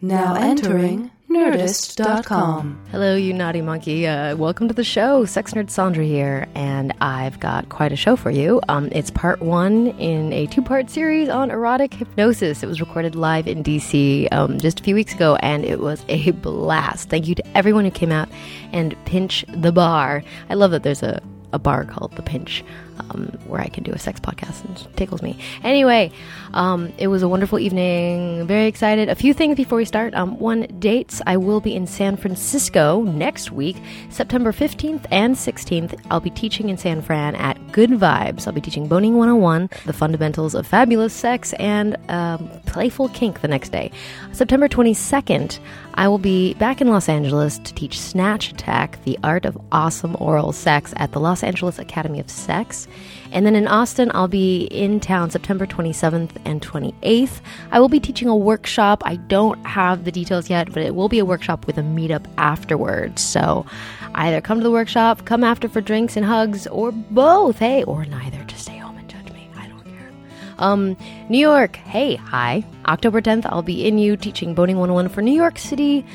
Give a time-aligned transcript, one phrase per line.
[0.00, 2.86] Now entering Nerdist.com.
[2.92, 4.06] Hello, you naughty monkey.
[4.06, 5.24] Uh, welcome to the show.
[5.24, 8.60] Sex Nerd Sandra here, and I've got quite a show for you.
[8.68, 12.62] Um, it's part one in a two part series on erotic hypnosis.
[12.62, 16.04] It was recorded live in DC um, just a few weeks ago, and it was
[16.08, 17.08] a blast.
[17.08, 18.28] Thank you to everyone who came out
[18.72, 20.22] and pinch the bar.
[20.48, 21.20] I love that there's a,
[21.52, 22.62] a bar called The Pinch
[22.98, 25.38] um, where I can do a sex podcast and tickles me.
[25.62, 26.10] Anyway,
[26.54, 28.46] um, it was a wonderful evening.
[28.46, 29.08] Very excited.
[29.08, 30.14] A few things before we start.
[30.14, 31.20] Um, one, dates.
[31.26, 33.76] I will be in San Francisco next week,
[34.10, 35.98] September 15th and 16th.
[36.10, 38.46] I'll be teaching in San Fran at Good Vibes.
[38.46, 43.48] I'll be teaching Boning 101, the fundamentals of fabulous sex, and um, playful kink the
[43.48, 43.90] next day.
[44.32, 45.58] September 22nd,
[45.94, 50.16] I will be back in Los Angeles to teach Snatch Attack, the art of awesome
[50.18, 52.87] oral sex at the Los Angeles Academy of Sex.
[53.30, 57.40] And then in Austin, I'll be in town September 27th and 28th.
[57.70, 59.02] I will be teaching a workshop.
[59.04, 62.26] I don't have the details yet, but it will be a workshop with a meetup
[62.38, 63.22] afterwards.
[63.22, 63.66] So
[64.14, 67.58] either come to the workshop, come after for drinks and hugs, or both.
[67.58, 68.42] Hey, or neither.
[68.44, 69.50] Just stay home and judge me.
[69.56, 70.10] I don't care.
[70.58, 70.96] Um,
[71.28, 71.76] New York.
[71.76, 72.64] Hey, hi.
[72.86, 76.06] October 10th, I'll be in you teaching Boning 101 for New York City.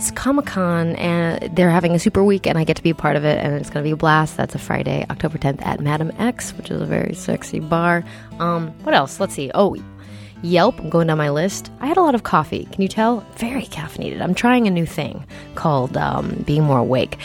[0.00, 2.94] It's Comic Con, and they're having a super week, and I get to be a
[2.94, 4.34] part of it, and it's going to be a blast.
[4.34, 8.02] That's a Friday, October 10th at Madame X, which is a very sexy bar.
[8.38, 9.20] Um, what else?
[9.20, 9.50] Let's see.
[9.54, 9.76] Oh,
[10.40, 11.70] Yelp, I'm going down my list.
[11.80, 12.64] I had a lot of coffee.
[12.72, 13.20] Can you tell?
[13.36, 14.22] Very caffeinated.
[14.22, 17.18] I'm trying a new thing called um, being more awake.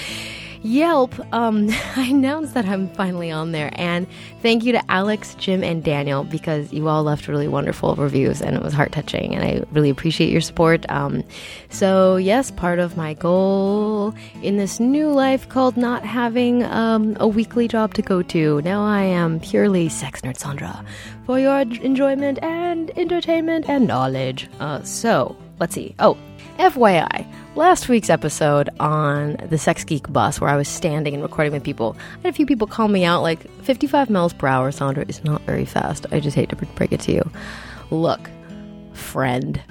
[0.66, 4.08] Yelp, um, I announced that I'm finally on there, and
[4.42, 8.56] thank you to Alex, Jim, and Daniel because you all left really wonderful reviews, and
[8.56, 10.84] it was heart touching, and I really appreciate your support.
[10.90, 11.24] Um,
[11.70, 17.28] so, yes, part of my goal in this new life called not having um, a
[17.28, 18.60] weekly job to go to.
[18.64, 20.84] Now I am purely sex nerd Sandra
[21.28, 24.50] for your enjoyment and entertainment and knowledge.
[24.60, 25.94] Uh, so, let's see.
[26.00, 26.18] Oh,
[26.58, 31.54] FYI, last week's episode on the Sex Geek bus, where I was standing and recording
[31.54, 34.72] with people, I had a few people call me out like 55 miles per hour,
[34.72, 36.06] Sandra, is not very fast.
[36.12, 37.32] I just hate to break it to you.
[37.92, 38.30] Look,
[38.94, 39.62] friend,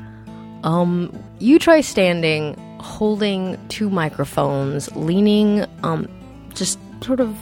[0.63, 6.09] um, you try standing, holding two microphones, leaning, um,
[6.55, 7.37] just sort of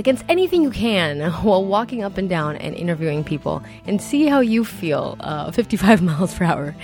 [0.00, 4.40] against anything you can while walking up and down and interviewing people and see how
[4.40, 6.74] you feel uh, 55 miles per hour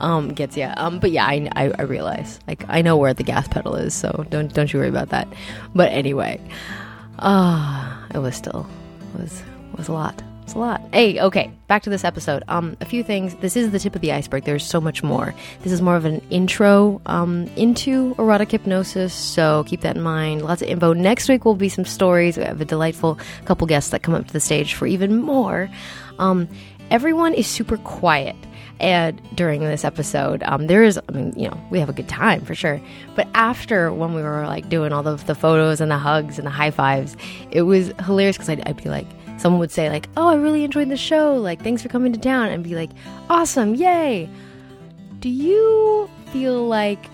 [0.00, 3.22] um, gets you um, but yeah I, I, I, realize like i know where the
[3.22, 5.28] gas pedal is so don't don't you worry about that.
[5.74, 6.40] But anyway
[7.18, 8.66] uh, it was still
[9.14, 9.42] it was
[9.76, 10.80] was a lot it's a lot.
[10.92, 12.42] Hey, okay, back to this episode.
[12.48, 13.34] Um, a few things.
[13.36, 14.44] This is the tip of the iceberg.
[14.44, 15.34] There's so much more.
[15.62, 20.42] This is more of an intro um, into erotic hypnosis, so keep that in mind.
[20.42, 20.92] Lots of info.
[20.92, 22.36] Next week will be some stories.
[22.36, 25.70] We have a delightful couple guests that come up to the stage for even more.
[26.18, 26.48] Um,
[26.90, 28.36] everyone is super quiet
[28.80, 32.08] and during this episode um, there is i mean you know we have a good
[32.08, 32.80] time for sure
[33.14, 36.46] but after when we were like doing all the, the photos and the hugs and
[36.46, 37.16] the high fives
[37.50, 39.06] it was hilarious because I'd, I'd, be like
[39.42, 41.34] someone would say like oh i really enjoyed the show.
[41.34, 42.90] Like thanks for coming to town and be like
[43.28, 44.30] awesome yay.
[45.18, 47.04] Do you feel like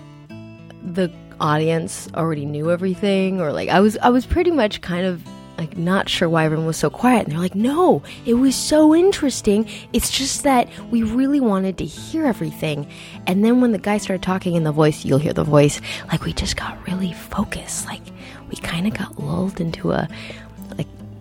[0.83, 3.41] the audience already knew everything?
[3.41, 5.21] Or like i was i was pretty much kind of
[5.57, 7.23] like not sure why everyone was so quiet.
[7.23, 9.67] And they're like no it was so interesting.
[9.91, 12.87] It's just that we really wanted to hear everything.
[13.25, 16.25] And then when the guy started talking in the voice you'll hear the voice like
[16.25, 17.87] we just got really focused.
[17.87, 18.03] Like
[18.51, 20.07] we kind of got lulled into a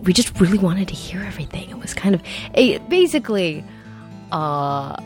[0.03, 2.22] we just really wanted to hear everything it was kind of
[2.54, 3.64] it, basically
[4.32, 4.97] uh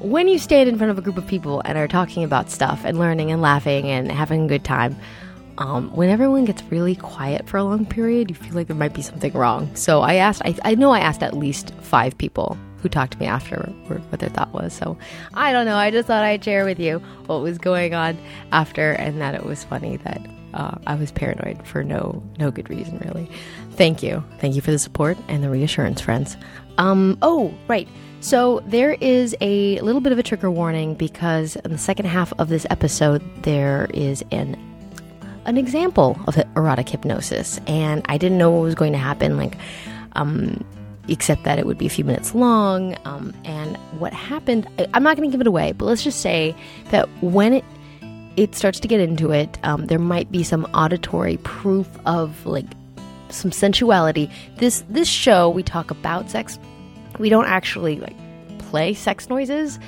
[0.00, 2.82] when you stand in front of a group of people and are talking about stuff
[2.84, 4.96] and learning and laughing and having a good time
[5.58, 8.92] um, when everyone gets really quiet for a long period, you feel like there might
[8.92, 9.74] be something wrong.
[9.76, 13.18] So I asked, I, I know I asked at least five people who talked to
[13.18, 13.56] me after
[13.86, 14.72] what their thought was.
[14.72, 14.98] So
[15.32, 15.76] I don't know.
[15.76, 18.18] I just thought I'd share with you what was going on
[18.52, 20.20] after, and that it was funny that
[20.54, 23.30] uh, I was paranoid for no no good reason, really.
[23.72, 26.36] Thank you, thank you for the support and the reassurance, friends.
[26.78, 27.88] Um, oh, right.
[28.20, 32.32] So there is a little bit of a trigger warning because in the second half
[32.38, 34.56] of this episode there is an
[35.44, 39.36] an example of erotic hypnosis, and I didn't know what was going to happen.
[39.36, 39.56] Like,
[40.12, 40.64] um,
[41.08, 42.96] except that it would be a few minutes long.
[43.04, 46.20] Um, and what happened, I, am not going to give it away, but let's just
[46.20, 46.54] say
[46.90, 47.64] that when it
[48.36, 52.66] it starts to get into it, um, there might be some auditory proof of like
[53.30, 54.30] some sensuality.
[54.56, 56.58] This this show we talk about sex.
[57.18, 58.16] We don't actually like
[58.58, 59.78] play sex noises.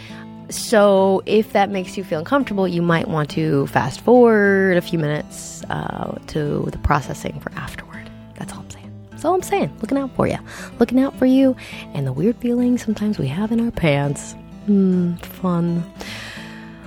[0.48, 4.96] So, if that makes you feel uncomfortable, you might want to fast forward a few
[4.96, 8.08] minutes uh, to the processing for afterward.
[8.36, 9.08] That's all I'm saying.
[9.10, 9.76] That's all I'm saying.
[9.80, 10.38] Looking out for you.
[10.78, 11.56] Looking out for you
[11.94, 14.34] and the weird feelings sometimes we have in our pants.
[14.66, 15.82] Hmm, fun.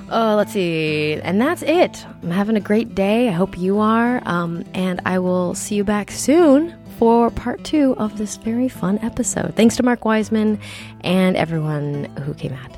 [0.09, 1.13] Uh, let's see.
[1.21, 2.05] And that's it.
[2.23, 3.27] I'm having a great day.
[3.27, 4.21] I hope you are.
[4.25, 8.99] Um, and I will see you back soon for part two of this very fun
[8.99, 9.55] episode.
[9.55, 10.59] Thanks to Mark Wiseman
[11.01, 12.71] and everyone who came out.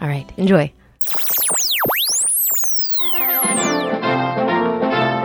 [0.00, 0.72] All right, enjoy.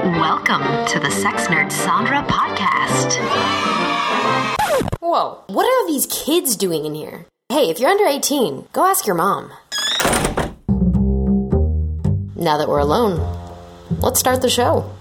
[0.04, 3.18] Welcome to the Sex Nerd Sandra podcast.
[5.00, 7.26] Whoa, what are these kids doing in here?
[7.50, 9.52] Hey, if you're under 18, go ask your mom.
[12.44, 13.22] Now that we're alone,
[14.02, 14.92] let's start the show.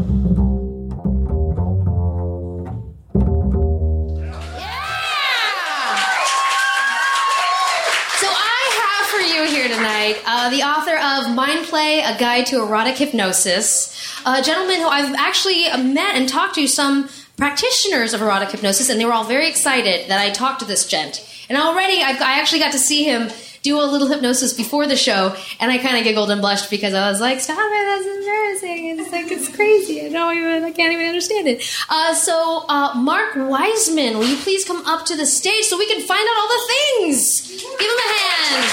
[8.21, 12.47] So I have for you here tonight uh, the author of Mind Play: A Guide
[12.47, 13.93] to Erotic Hypnosis,
[14.25, 19.01] a gentleman who I've actually met and talked to some practitioners of erotic hypnosis, and
[19.01, 21.29] they were all very excited that I talked to this gent.
[21.49, 23.31] And already, I've, I actually got to see him
[23.63, 26.95] do a little hypnosis before the show, and I kind of giggled and blushed because
[26.95, 27.85] I was like, "Stop it!
[27.87, 28.99] That's embarrassing.
[28.99, 30.05] It's like it's crazy.
[30.05, 30.65] I don't even.
[30.65, 35.07] I can't even understand it." Uh, so, uh, Mark Wiseman, will you please come up
[35.07, 37.49] to the stage so we can find out all the things?
[37.63, 38.67] Give him a hand.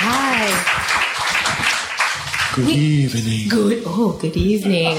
[0.00, 0.48] Hi.
[2.56, 3.48] Good evening.
[3.48, 3.82] Good.
[3.86, 4.96] Oh, good evening.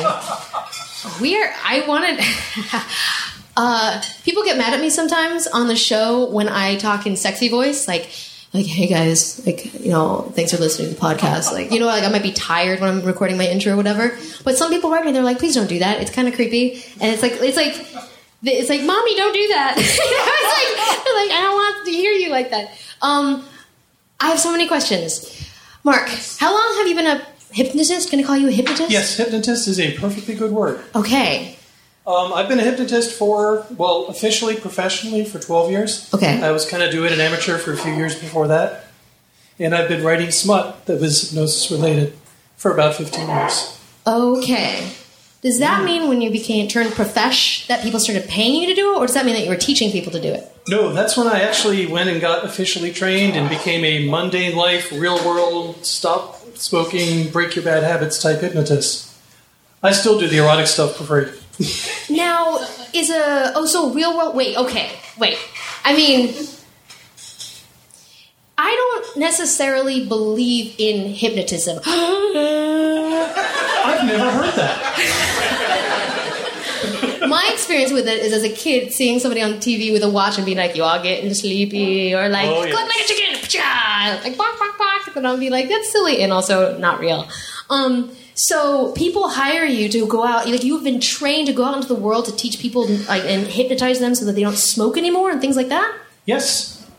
[1.19, 1.51] We are.
[1.65, 2.19] I wanted.
[3.61, 7.49] uh, people get mad at me sometimes on the show when I talk in sexy
[7.49, 8.09] voice, like,
[8.53, 11.51] like, hey guys, like, you know, thanks for listening to the podcast.
[11.51, 14.17] Like, you know, like I might be tired when I'm recording my intro or whatever.
[14.45, 15.99] But some people write me, they're like, please don't do that.
[15.99, 18.05] It's kind of creepy, and it's like, it's like.
[18.41, 19.73] It's like, mommy, don't do that.
[19.77, 22.71] it's like, like, I don't want to hear you like that.
[23.01, 23.45] Um,
[24.17, 25.45] I have so many questions.
[25.83, 26.07] Mark,
[26.37, 27.21] how long have you been a
[27.51, 28.09] hypnotist?
[28.09, 28.89] Can I call you a hypnotist?
[28.89, 30.81] Yes, hypnotist is a perfectly good word.
[30.95, 31.58] Okay.
[32.09, 36.11] Um, I've been a hypnotist for, well, officially, professionally, for 12 years.
[36.11, 36.41] Okay.
[36.41, 38.85] I was kind of doing an amateur for a few years before that.
[39.59, 42.17] And I've been writing smut that was hypnosis related
[42.57, 43.79] for about 15 years.
[44.07, 44.91] Okay.
[45.43, 48.95] Does that mean when you became turned profesh that people started paying you to do
[48.95, 50.51] it, or does that mean that you were teaching people to do it?
[50.67, 54.91] No, that's when I actually went and got officially trained and became a mundane life,
[54.91, 59.13] real world, stop smoking, break your bad habits type hypnotist.
[59.83, 61.38] I still do the erotic stuff for free.
[62.09, 62.59] Now,
[62.93, 64.35] is a oh so real world?
[64.35, 65.37] Wait, okay, wait.
[65.83, 66.33] I mean,
[68.57, 71.79] I don't necessarily believe in hypnotism.
[71.85, 72.33] I've
[74.05, 74.85] never heard that.
[77.27, 80.37] My experience with it is as a kid seeing somebody on TV with a watch
[80.37, 82.73] and being like, "You all getting sleepy," or like, Oh, yes.
[82.75, 83.35] "Good like a chicken,"
[84.23, 87.27] like bark bark bark, and I'll be like, "That's silly," and also not real.
[87.69, 91.75] Um, so people hire you to go out, like you've been trained to go out
[91.75, 94.97] into the world to teach people like and hypnotize them so that they don't smoke
[94.97, 95.93] anymore and things like that.
[96.23, 96.89] Yes.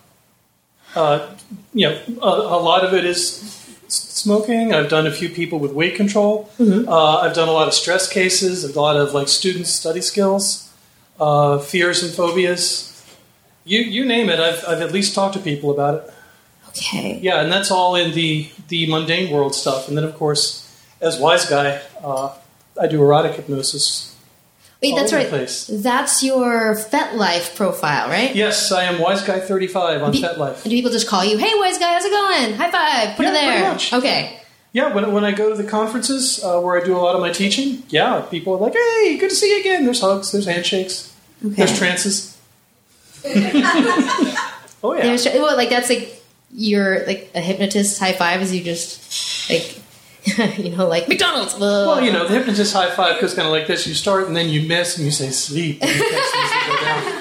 [0.94, 1.34] Uh,
[1.72, 3.56] you know, a, a lot of it is
[3.88, 4.74] smoking.
[4.74, 6.50] I've done a few people with weight control.
[6.60, 10.70] Uh, I've done a lot of stress cases, a lot of like student study skills,
[11.18, 12.86] uh, fears and phobias.
[13.64, 14.40] You you name it.
[14.40, 16.14] I've I've at least talked to people about it.
[16.68, 17.18] Okay.
[17.22, 19.88] Yeah, and that's all in the the mundane world stuff.
[19.88, 20.69] And then of course,
[21.00, 22.34] as wise guy, uh,
[22.80, 24.16] I do erotic hypnosis.
[24.82, 25.28] Wait, that's right.
[25.28, 25.66] place.
[25.66, 28.34] That's your FetLife profile, right?
[28.34, 30.62] Yes, I am wise guy thirty five on Be- FetLife.
[30.62, 32.54] And do people just call you, "Hey, wise guy, how's it going?
[32.54, 33.92] High five, put Yeah, it there." much.
[33.92, 34.36] Okay.
[34.72, 37.20] Yeah, when, when I go to the conferences uh, where I do a lot of
[37.20, 40.46] my teaching, yeah, people are like, "Hey, good to see you again." There's hugs, there's
[40.46, 42.38] handshakes, there's trances.
[44.82, 48.62] oh yeah, There's, well, like that's like you're like a hypnotist high five is you
[48.64, 49.80] just like
[50.58, 51.58] you know like McDonald's.
[51.58, 54.36] well, you know, the hypnotist high five goes kind of like this: you start and
[54.36, 55.78] then you miss, and you say sleep.
[55.80, 57.20] And you catch things that go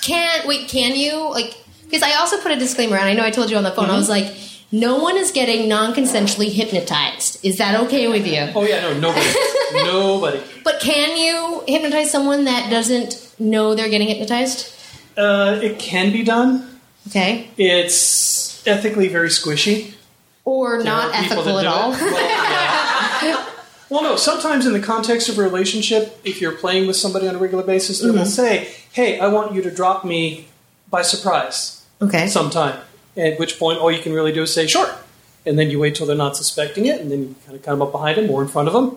[0.02, 3.30] can wait can you like because I also put a disclaimer and I know I
[3.30, 4.34] told you on the phone I was like
[4.70, 7.42] no one is getting non-consensually hypnotized.
[7.42, 8.50] Is that okay with you?
[8.54, 9.26] Oh yeah, no, nobody,
[9.72, 10.40] nobody.
[10.62, 14.74] But can you hypnotize someone that doesn't know they're getting hypnotized?
[15.16, 16.80] Uh, it can be done.
[17.08, 17.48] Okay.
[17.56, 19.94] It's ethically very squishy.
[20.48, 21.90] Or not ethical at all.
[21.90, 23.48] Well.
[23.90, 24.16] Well, no.
[24.16, 27.64] Sometimes in the context of a relationship, if you're playing with somebody on a regular
[27.64, 30.46] basis, they will say, "Hey, I want you to drop me
[30.90, 32.26] by surprise okay.
[32.28, 32.80] sometime."
[33.16, 34.90] At which point, all you can really do is say, "Sure,"
[35.44, 37.82] and then you wait till they're not suspecting it, and then you kind of come
[37.82, 38.96] up behind them or in front of them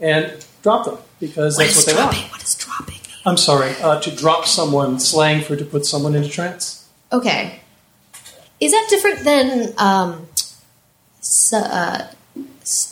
[0.00, 2.20] and drop them because What that's what they dropping?
[2.20, 2.32] want.
[2.32, 3.00] What is dropping?
[3.24, 6.86] I'm sorry, uh, to drop someone, slang for to put someone into trance.
[7.12, 7.60] Okay.
[8.60, 10.26] Is that different than um,
[11.28, 12.06] su- uh,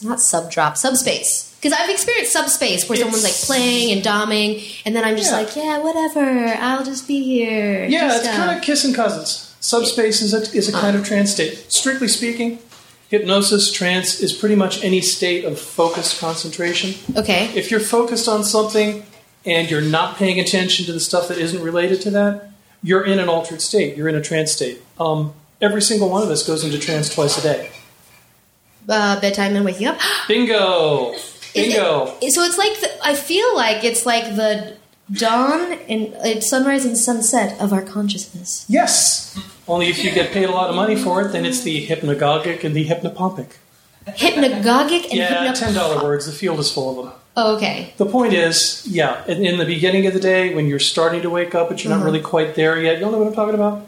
[0.02, 1.54] not sub drop, subspace?
[1.60, 5.38] Because I've experienced subspace where someone's like playing and doming, and then I'm just Yeah.
[5.38, 6.20] like, yeah, whatever,
[6.60, 7.84] I'll just be here.
[7.86, 9.54] Yeah, Just, it's uh, kind of kissing cousins.
[9.60, 11.72] Subspace is a, is a kind of trance state.
[11.72, 12.60] Strictly speaking,
[13.08, 16.94] hypnosis, trance is pretty much any state of focused concentration.
[17.16, 17.50] Okay.
[17.54, 19.04] If you're focused on something
[19.44, 22.50] and you're not paying attention to the stuff that isn't related to that,
[22.82, 23.96] you're in an altered state.
[23.96, 24.80] You're in a trance state.
[25.00, 27.70] Um, every single one of us goes into trance twice a day.
[28.88, 29.98] Uh, bedtime and waking up.
[30.28, 31.12] Bingo!
[31.54, 32.14] Bingo!
[32.20, 34.76] Is it- so it's like the, I feel like it's like the
[35.12, 38.64] dawn and it's sunrise and sunset of our consciousness.
[38.68, 39.38] Yes!
[39.68, 42.62] Only if you get paid a lot of money for it, then it's the hypnagogic
[42.62, 43.48] and the hypnopompic.
[44.06, 46.26] Hypnagogic and Yeah, hypno- ten dollar words.
[46.26, 47.14] The field is full of them.
[47.36, 47.92] Oh, okay.
[47.98, 51.28] The point is, yeah, in, in the beginning of the day when you're starting to
[51.30, 53.86] wake up but you're not really quite there yet, you'll know what I'm talking about.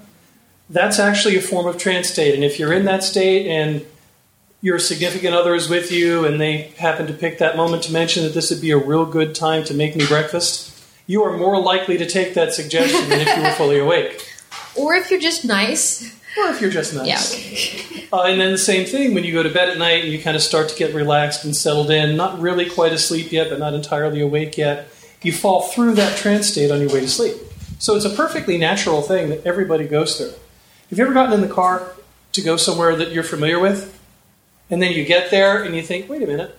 [0.68, 3.86] That's actually a form of trance state, and if you're in that state and
[4.60, 8.24] your significant other is with you and they happen to pick that moment to mention
[8.24, 10.74] that this would be a real good time to make me breakfast,
[11.06, 14.24] you are more likely to take that suggestion than if you were fully awake.
[14.76, 16.04] Or if you're just nice.
[16.38, 17.34] Or if you're just nice.
[17.34, 17.94] Yeah.
[18.10, 20.18] Uh, and then the same thing when you go to bed at night and you
[20.18, 23.58] kind of start to get relaxed and settled in, not really quite asleep yet, but
[23.58, 24.88] not entirely awake yet.
[25.20, 27.34] You fall through that trance state on your way to sleep.
[27.78, 30.32] So it's a perfectly natural thing that everybody goes through.
[30.88, 31.92] Have you ever gotten in the car
[32.32, 33.97] to go somewhere that you're familiar with?
[34.70, 36.58] And then you get there and you think, wait a minute,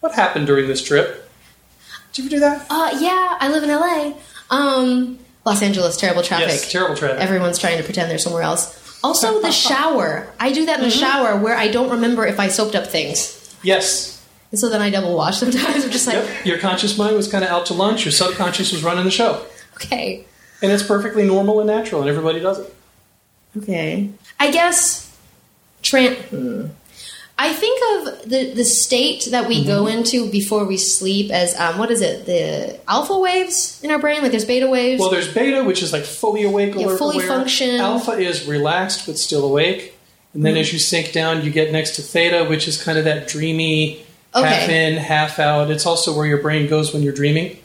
[0.00, 1.28] what happened during this trip?
[2.12, 2.66] Did you ever do that?
[2.70, 4.12] Uh, yeah, I live in LA.
[4.50, 6.48] Um, Los Angeles, terrible traffic.
[6.48, 7.20] Yes, terrible traffic.
[7.20, 9.00] Everyone's trying to pretend they're somewhere else.
[9.02, 10.28] Also, the shower.
[10.38, 11.00] I do that in the Mm-hmm.
[11.00, 13.56] shower where I don't remember if I soaked up things.
[13.62, 14.14] yes.
[14.50, 15.84] And so then I double wash sometimes.
[15.84, 16.46] I'm just like, Yep.
[16.46, 19.44] Your conscious mind was kind of out to lunch, your subconscious was running the show.
[19.76, 20.24] okay,
[20.62, 22.74] And it's perfectly normal and natural, and everybody does it.
[23.58, 24.08] okay.
[24.40, 25.14] I guess,
[25.82, 26.66] tran- hmm.
[27.40, 29.98] I think of the, the state that we go Mm-hmm.
[29.98, 34.22] into before we sleep as, um, what is it, the alpha waves in our brain?
[34.22, 35.00] Like there's beta waves?
[35.00, 37.28] Well, there's beta, which is like fully awake, Yeah, alert, fully aware.
[37.28, 37.80] function.
[37.80, 39.94] Alpha is relaxed but still awake.
[40.34, 40.42] And Mm-hmm.
[40.42, 43.28] then as you sink down, you get next to theta, which is kind of that
[43.28, 44.04] dreamy,
[44.34, 44.46] Okay.
[44.46, 45.70] half in, half out.
[45.70, 47.56] It's also where your brain goes when you're dreaming.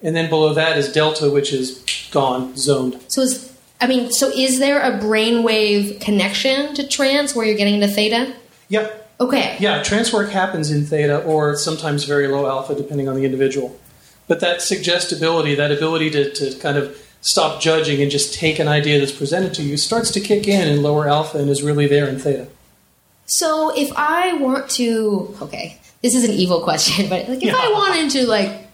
[0.00, 2.98] And then below that is delta, which is gone, zoned.
[3.08, 7.74] So is I mean, so is there a brainwave connection to trance where you're getting
[7.74, 8.34] into theta?
[8.68, 9.10] Yep.
[9.20, 9.56] Okay.
[9.58, 13.78] Yeah, trance work happens in theta or sometimes very low alpha, depending on the individual.
[14.28, 18.68] But that suggestibility, that ability to, to kind of stop judging and just take an
[18.68, 21.86] idea that's presented to you, starts to kick in in lower alpha and is really
[21.86, 22.48] there in theta.
[23.26, 27.72] So if I want to, okay, this is an evil question, but like if I
[27.72, 28.66] wanted to like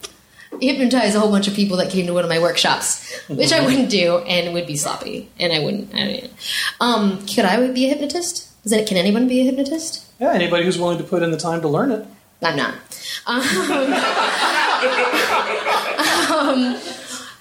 [0.60, 3.60] hypnotize a whole bunch of people that came to one of my workshops, which I
[3.64, 5.94] wouldn't do and would be sloppy, and I wouldn't.
[5.94, 6.30] I mean,
[6.80, 8.50] um, could I be a hypnotist?
[8.64, 8.88] Is it?
[8.88, 10.04] Can anyone be a hypnotist?
[10.18, 12.06] Yeah, anybody who's willing to put in the time to learn it.
[12.42, 12.74] I'm not.
[13.26, 13.40] Um,
[16.30, 16.76] um,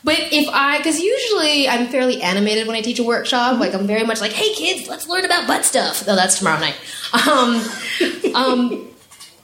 [0.04, 3.60] but if I, because usually I'm fairly animated when I teach a workshop.
[3.60, 6.60] Like I'm very much like, "Hey kids, let's learn about butt stuff." No, that's tomorrow
[6.60, 6.76] night.
[7.14, 7.62] Um,
[8.36, 8.88] um,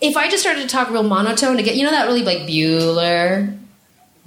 [0.02, 2.40] if I just started to talk real monotone to get, you know, that really like
[2.40, 3.58] Bueller,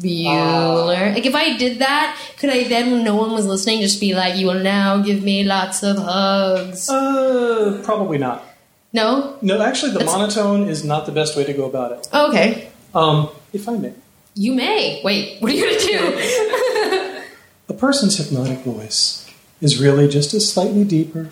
[0.03, 1.15] Bueller.
[1.15, 4.15] Like if I did that, could I then, when no one was listening, just be
[4.15, 6.89] like, "You will now give me lots of hugs"?
[6.89, 8.45] Uh, probably not.
[8.93, 9.37] No.
[9.41, 12.09] No, actually, the That's- monotone is not the best way to go about it.
[12.13, 12.69] Okay.
[12.95, 13.93] Um, if I may.
[14.35, 15.01] You may.
[15.05, 15.41] Wait.
[15.41, 17.23] What are you gonna do?
[17.69, 19.27] A person's hypnotic voice
[19.63, 21.31] is really just a slightly deeper,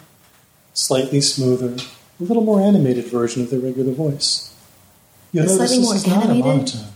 [0.73, 1.75] slightly smoother,
[2.19, 4.55] a little more animated version of their regular voice.
[5.33, 6.45] You'll notice this is not a animated?
[6.47, 6.93] monotone.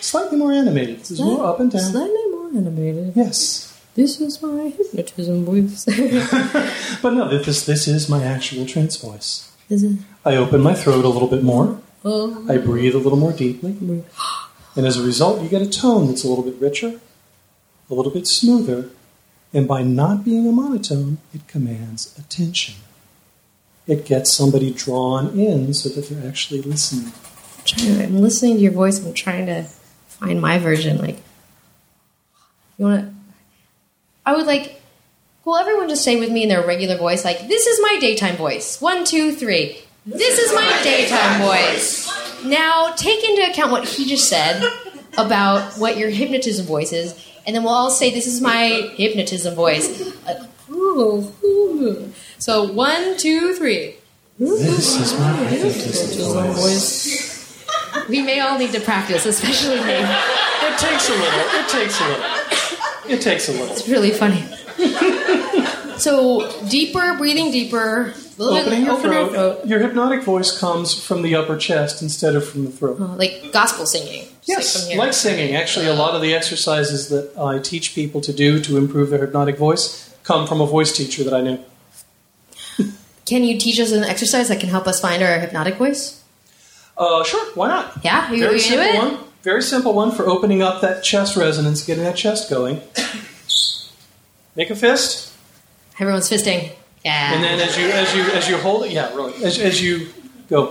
[0.00, 1.00] Slightly more animated.
[1.00, 1.82] Is more up and down.
[1.82, 3.12] Slightly more animated.
[3.16, 3.70] Yes.
[3.94, 5.86] This is my hypnotism voice.
[7.02, 9.52] But no, this, this is my actual trance voice.
[9.68, 9.98] is it?
[10.24, 11.80] I open my throat a little bit more.
[12.04, 12.44] Oh.
[12.48, 14.04] I breathe a little more deeply.
[14.76, 17.00] And as a result, you get a tone that's a little bit richer,
[17.88, 18.90] a little bit smoother,
[19.52, 22.74] and by not being a monotone, it commands attention.
[23.86, 27.12] It gets somebody drawn in so that they're actually listening.
[27.78, 28.98] I'm listening to your voice.
[28.98, 29.66] I'm trying to
[30.18, 30.98] find my version.
[30.98, 31.16] Like,
[32.78, 33.14] you want to?
[34.26, 34.80] I would like.
[35.44, 38.36] Will everyone just say with me in their regular voice, like, "This is my daytime
[38.36, 39.78] voice." One, two, three.
[40.06, 42.10] This is my daytime voice.
[42.44, 44.62] Now, take into account what he just said
[45.16, 47.14] about what your hypnotism voice is,
[47.46, 50.12] and then we'll all say, "This is my hypnotism voice."
[52.38, 53.96] So, one, two, three.
[54.38, 57.33] This is my hypnotism voice.
[58.08, 59.94] We may all need to practice, especially me.
[59.98, 61.40] It takes a little.
[61.60, 62.24] It takes a little.
[63.08, 63.68] It takes a little.
[63.76, 64.44] It's really funny.
[65.98, 68.12] so deeper, breathing deeper.
[68.38, 69.66] a little bit- Opening your your throat.
[69.66, 73.00] Your hypnotic voice comes from the upper chest instead of from the throat.
[73.00, 74.26] Uh, like gospel singing.
[74.44, 74.98] Yes, here.
[74.98, 75.54] like singing.
[75.54, 79.20] Actually, a lot of the exercises that I teach people to do to improve their
[79.20, 81.58] hypnotic voice come from a voice teacher that I knew.
[83.26, 86.22] Can you teach us an exercise that can help us find our hypnotic voice?
[86.96, 87.98] Uh, sure, why not?
[88.04, 88.98] Yeah, you, Very you do simple it.
[88.98, 89.18] one.
[89.42, 92.80] Very simple one for opening up that chest resonance, getting that chest going.
[94.56, 95.32] Make a fist,
[95.98, 96.70] Everyone's fisting.
[97.04, 97.34] Yeah.
[97.34, 100.08] and then as you as you as you hold it, yeah, really, as, as you
[100.48, 100.68] go.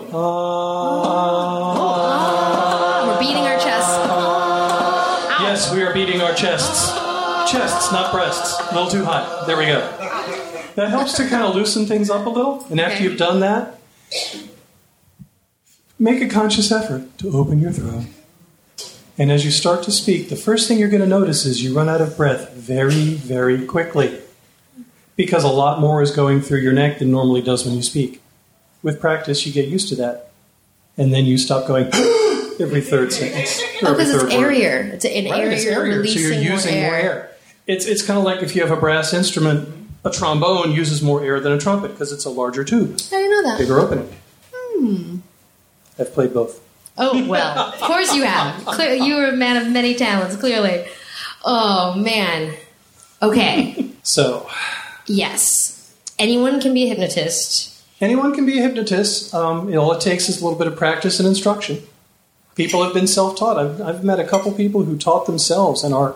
[1.83, 3.97] Uh, We're beating our chests.
[5.41, 6.91] yes, we are beating our chests.
[7.51, 8.59] Chests, not breasts.
[8.71, 9.45] A little too hot.
[9.45, 9.79] There we go.
[10.75, 12.65] That helps to kind of loosen things up a little.
[12.69, 13.03] And after Okay.
[13.03, 13.77] you've done that,
[16.03, 18.05] make a conscious effort to open your throat.
[19.17, 21.73] And as you start to speak, the first thing you're going to notice is you
[21.75, 24.19] run out of breath very, very quickly.
[25.15, 28.21] Because a lot more is going through your neck than normally does when you speak.
[28.81, 30.31] With practice, you get used to that.
[30.97, 31.85] And then you stop going
[32.59, 33.61] every third sentence.
[33.83, 34.33] Oh, because it's word.
[34.33, 34.79] airier.
[34.93, 37.03] It's an Right, area it's airier, releasing so you're using more more air.
[37.11, 37.29] air.
[37.67, 39.69] It's it's kind of like if you have a brass instrument,
[40.03, 43.29] a trombone uses more air than a trumpet because it's a larger tube, do you
[43.29, 43.57] know that?
[43.57, 44.09] bigger opening.
[44.53, 45.12] Hmm.
[45.99, 46.61] I've played both.
[46.97, 48.65] Oh well, of course you have.
[48.65, 50.35] Clear, you are a man of many talents.
[50.35, 50.85] Clearly.
[51.43, 52.53] Oh man.
[53.21, 53.89] Okay.
[54.05, 54.49] So
[55.07, 55.95] yes.
[56.19, 57.81] Anyone can be a hypnotist.
[58.01, 59.33] anyone can be a hypnotist.
[59.33, 61.81] Um, all it takes is a little bit of practice and instruction.
[62.55, 63.57] People have been self-taught.
[63.57, 66.15] I've, I've met a couple people who taught themselves and are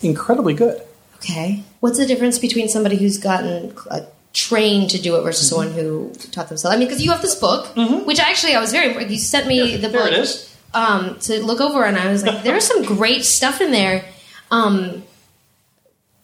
[0.00, 0.80] incredibly good.
[1.16, 1.64] Okay.
[1.80, 4.02] What's the difference between somebody who's gotten uh,
[4.34, 5.62] trained to do it versus Mm-hmm.
[5.62, 6.74] someone who taught themselves?
[6.74, 7.74] I mean, because you have this book,
[8.06, 9.04] which actually I was very.
[9.06, 10.12] You sent me the There book.
[10.12, 10.54] it is.
[10.74, 14.04] um, to look over, and I was like, there's some great stuff in there.
[14.50, 15.04] Um,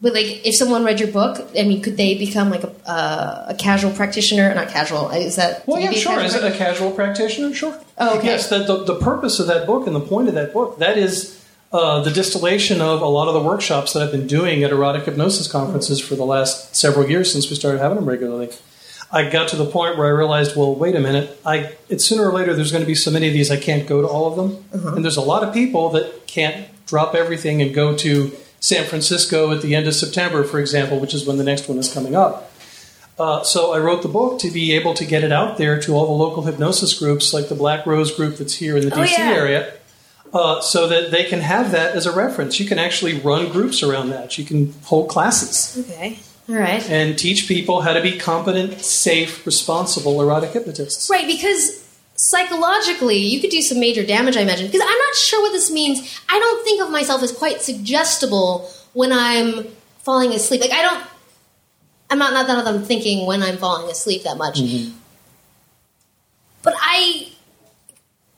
[0.02, 3.46] but like, if someone read your book, I mean, could they become like a, uh,
[3.48, 4.52] a casual practitioner?
[4.54, 5.10] Not casual.
[5.10, 5.66] Is that?
[5.66, 6.18] Well, yeah, sure.
[6.20, 7.52] Is it a casual practitioner?
[7.54, 7.78] Sure.
[7.98, 8.28] Oh, okay.
[8.28, 10.96] Yes, the, the, the purpose of that book and the point of that book, that
[10.96, 11.39] is
[11.72, 15.04] uh, the distillation of a lot of the workshops that I've been doing at erotic
[15.04, 18.50] hypnosis conferences for the last several years since we started having them regularly.
[19.12, 21.36] I got to the point where I realized, well, wait a minute.
[21.44, 23.86] I it's sooner or later there's going to be so many of these I can't
[23.88, 24.94] go to all of them, Uh-huh.
[24.96, 29.52] and there's a lot of people that can't drop everything and go to San Francisco
[29.52, 32.14] at the end of September, for example, which is when the next one is coming
[32.14, 32.52] up.
[33.18, 35.92] Uh, so I wrote the book to be able to get it out there to
[35.94, 38.98] all the local hypnosis groups, like the Black Rose group that's here in the Oh,
[39.02, 39.30] DC yeah.
[39.32, 39.72] area,
[40.32, 42.60] uh, so that they can have that as a reference.
[42.60, 44.38] You can actually run groups around that.
[44.38, 46.18] You can hold classes Okay.
[46.48, 46.88] All right.
[46.90, 51.08] and teach people how to be competent, safe, responsible erotic hypnotists.
[51.10, 51.84] Right, because
[52.16, 54.66] psychologically, you could do some major damage, I imagine.
[54.66, 56.20] Because I'm not sure what this means.
[56.28, 59.64] I don't think of myself as quite suggestible when I'm
[60.02, 60.60] falling asleep.
[60.60, 61.04] Like, I don't.
[62.10, 64.58] I'm not, not that I'm thinking when I'm falling asleep that much.
[66.62, 67.28] But I.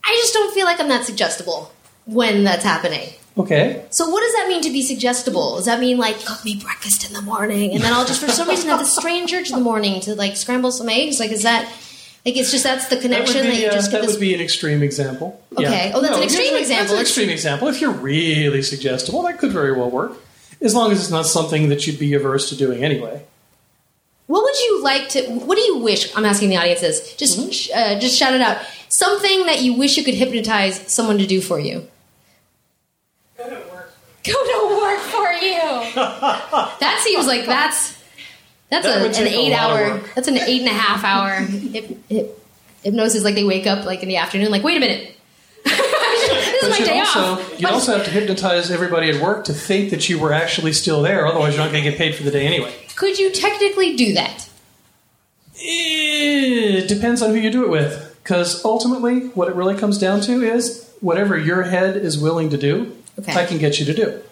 [0.04, 1.72] I just don't feel like I'm that suggestible
[2.06, 3.08] when that's happening.
[3.36, 3.84] Okay.
[3.90, 5.56] So what does that mean to be suggestible?
[5.56, 8.30] Does that mean like cook me breakfast in the morning, and then I'll just for
[8.30, 11.18] some reason have this strange urge in the morning to like scramble some eggs?
[11.18, 11.64] Like is that
[12.26, 14.16] like it's just that's the connection that, be, you uh, just get that this?
[14.16, 15.42] would be an extreme example.
[15.56, 15.92] Okay.
[15.94, 16.84] Oh, that's an extreme example.
[16.84, 17.68] That's an extreme example.
[17.68, 20.18] If you're really suggestible, that could very well work,
[20.60, 23.24] as long as it's not something that you'd be averse to doing anyway.
[24.26, 25.22] What would you like to?
[25.30, 26.14] What do you wish?
[26.16, 27.14] I'm asking the audience this.
[27.16, 27.50] Just Mm-hmm.
[27.50, 28.58] sh uh, just shout it out.
[28.88, 31.86] Something that you wish you could hypnotize someone to do for you.
[33.38, 33.92] Go to work.
[34.24, 35.60] Go to work for you.
[36.80, 37.96] that seems like that's
[38.70, 39.98] that's That a, an eight hour.
[40.14, 42.38] That's an eight and a half hour hip, hip,
[42.82, 43.24] hypnosis.
[43.24, 44.50] Like they wake up like in the afternoon.
[44.50, 45.16] Like wait a minute.
[45.64, 45.74] this
[46.54, 47.60] is But my you'd day also, off.
[47.60, 51.02] you'd also have to hypnotize everybody at work to think that you were actually still
[51.02, 51.26] there.
[51.26, 52.74] Otherwise, you're not going to get paid for the day anyway.
[53.02, 54.48] Could you technically do that?
[55.56, 58.16] It depends on who you do it with.
[58.22, 62.56] Because ultimately, what it really comes down to is whatever your head is willing to
[62.56, 63.34] do, Okay.
[63.34, 64.22] I can get you to do.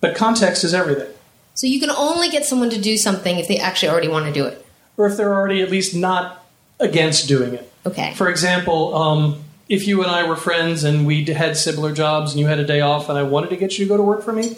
[0.00, 1.12] But context is everything.
[1.52, 4.32] So you can only get someone to do something if they actually already want to
[4.32, 4.64] do it.
[4.96, 6.46] Or if they're already at least not
[6.80, 7.70] against doing it.
[7.84, 8.14] Okay.
[8.14, 12.40] For example, um, if you and I were friends and we had similar jobs and
[12.40, 14.22] you had a day off and I wanted to get you to go to work
[14.22, 14.56] for me,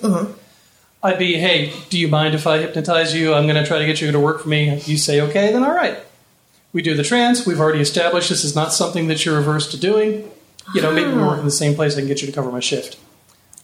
[1.03, 3.33] I'd be, hey, do you mind if I hypnotize you?
[3.33, 4.81] I'm going to try to get you to work for me.
[4.85, 5.99] You say, okay, then all right.
[6.73, 7.47] We do the trance.
[7.47, 10.31] We've already established this is not something that you're averse to doing.
[10.75, 11.97] You know, maybe we work in the same place.
[11.97, 12.99] I can get you to cover my shift.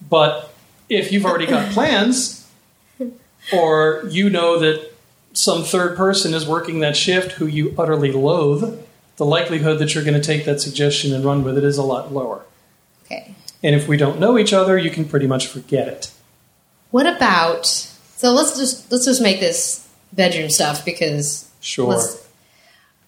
[0.08, 0.52] But
[0.88, 2.50] if you've already got plans,
[3.52, 4.92] or you know that
[5.32, 8.82] some third person is working that shift who you utterly loathe,
[9.16, 11.82] the likelihood that you're going to take that suggestion and run with it is a
[11.82, 12.44] lot lower.
[13.04, 13.34] Okay.
[13.62, 16.10] And if we don't know each other, you can pretty much forget it.
[16.90, 17.66] What about?
[17.66, 21.98] So let's just let's just make this bedroom stuff because Sure.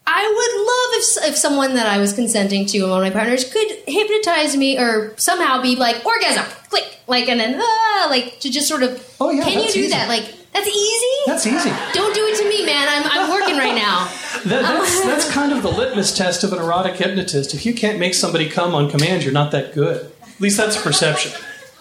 [0.06, 3.16] I would love if if someone that I was consenting to and one of my
[3.18, 8.40] partners could hypnotize me or somehow be like orgasm, click, like and then ah, like
[8.40, 9.04] to just sort of.
[9.20, 9.90] Oh, yeah, Can you do easy.
[9.90, 10.08] that?
[10.08, 11.16] Like That's easy.
[11.26, 11.70] That's easy.
[11.92, 12.88] Don't do it to me, man.
[12.88, 14.10] I'm, I'm working right now.
[14.44, 17.54] That, that's, that's kind of the litmus test of an erotic hypnotist.
[17.54, 20.12] If you can't make somebody come on command, you're not that good.
[20.22, 21.32] At least that's perception.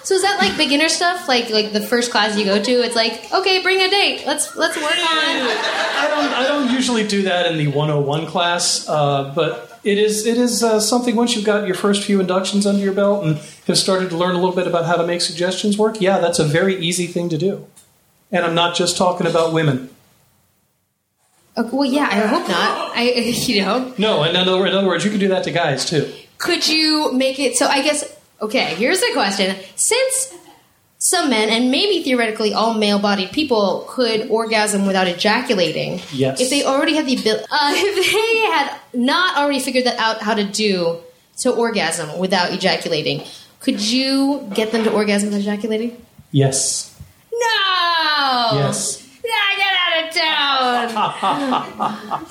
[0.07, 1.27] So is that like beginner stuff?
[1.27, 4.25] Like like the first class you go to, it's like, okay, bring a date.
[4.25, 4.95] Let's let's work on.
[4.95, 10.25] I don't, I don't usually do that in the 101 class, uh, but it is
[10.25, 13.35] it is uh, something once you've got your first few inductions under your belt and
[13.67, 15.99] have started to learn a little bit about how to make suggestions work.
[15.99, 17.67] Yeah, that's a very easy thing to do.
[18.31, 19.89] And I'm not just talking about women.
[21.57, 22.95] Okay, well, yeah, I hope not.
[22.95, 23.01] I
[23.47, 26.09] you know, No, in other, in other words, you can do that to guys too.
[26.37, 27.67] could you make it so?
[27.67, 28.75] I guess okay.
[28.75, 30.33] Here's the question: Since
[30.99, 36.41] some men and maybe theoretically all male-bodied people could orgasm without ejaculating, Yes.
[36.41, 40.21] if they already had the ability, uh, if they had not already figured that out
[40.21, 40.97] how to do
[41.39, 43.23] to orgasm without ejaculating,
[43.59, 46.03] could you get them to orgasm without ejaculating?
[46.31, 46.93] Yes.
[47.31, 48.49] No.
[48.53, 49.03] Yes.
[49.23, 50.93] Yeah, get out of town.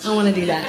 [0.05, 0.67] I want to do that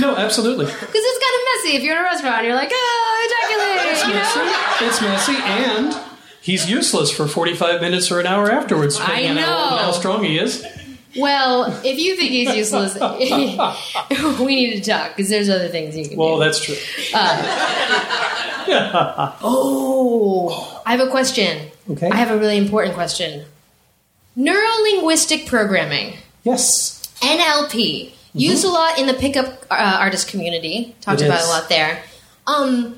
[0.00, 0.66] No, absolutely.
[0.66, 1.76] because it's kind of messy.
[1.76, 4.08] If you're in a restaurant, you're like, oh, ejaculate.
[4.08, 4.38] You messy.
[4.38, 4.86] know.
[4.88, 5.96] It's messy, and
[6.40, 9.76] he's useless for 45 minutes or an hour afterwards, depending I on how, know.
[9.82, 10.64] how strong he is.
[11.16, 12.94] Well, if you think he's useless,
[14.40, 16.38] we need to talk because there's other things you can Well, do.
[16.38, 16.76] Well, that's true.
[17.12, 17.42] Uh,
[19.42, 21.69] oh, I have a question.
[21.90, 22.08] Okay.
[22.08, 23.44] I have a really important question.
[24.36, 26.16] Neuro-linguistic programming.
[26.44, 27.02] Yes.
[27.20, 30.94] NLP used a lot in the pickup uh, artist community.
[31.00, 31.46] Talked It about is.
[31.46, 32.02] a lot there.
[32.46, 32.96] Um,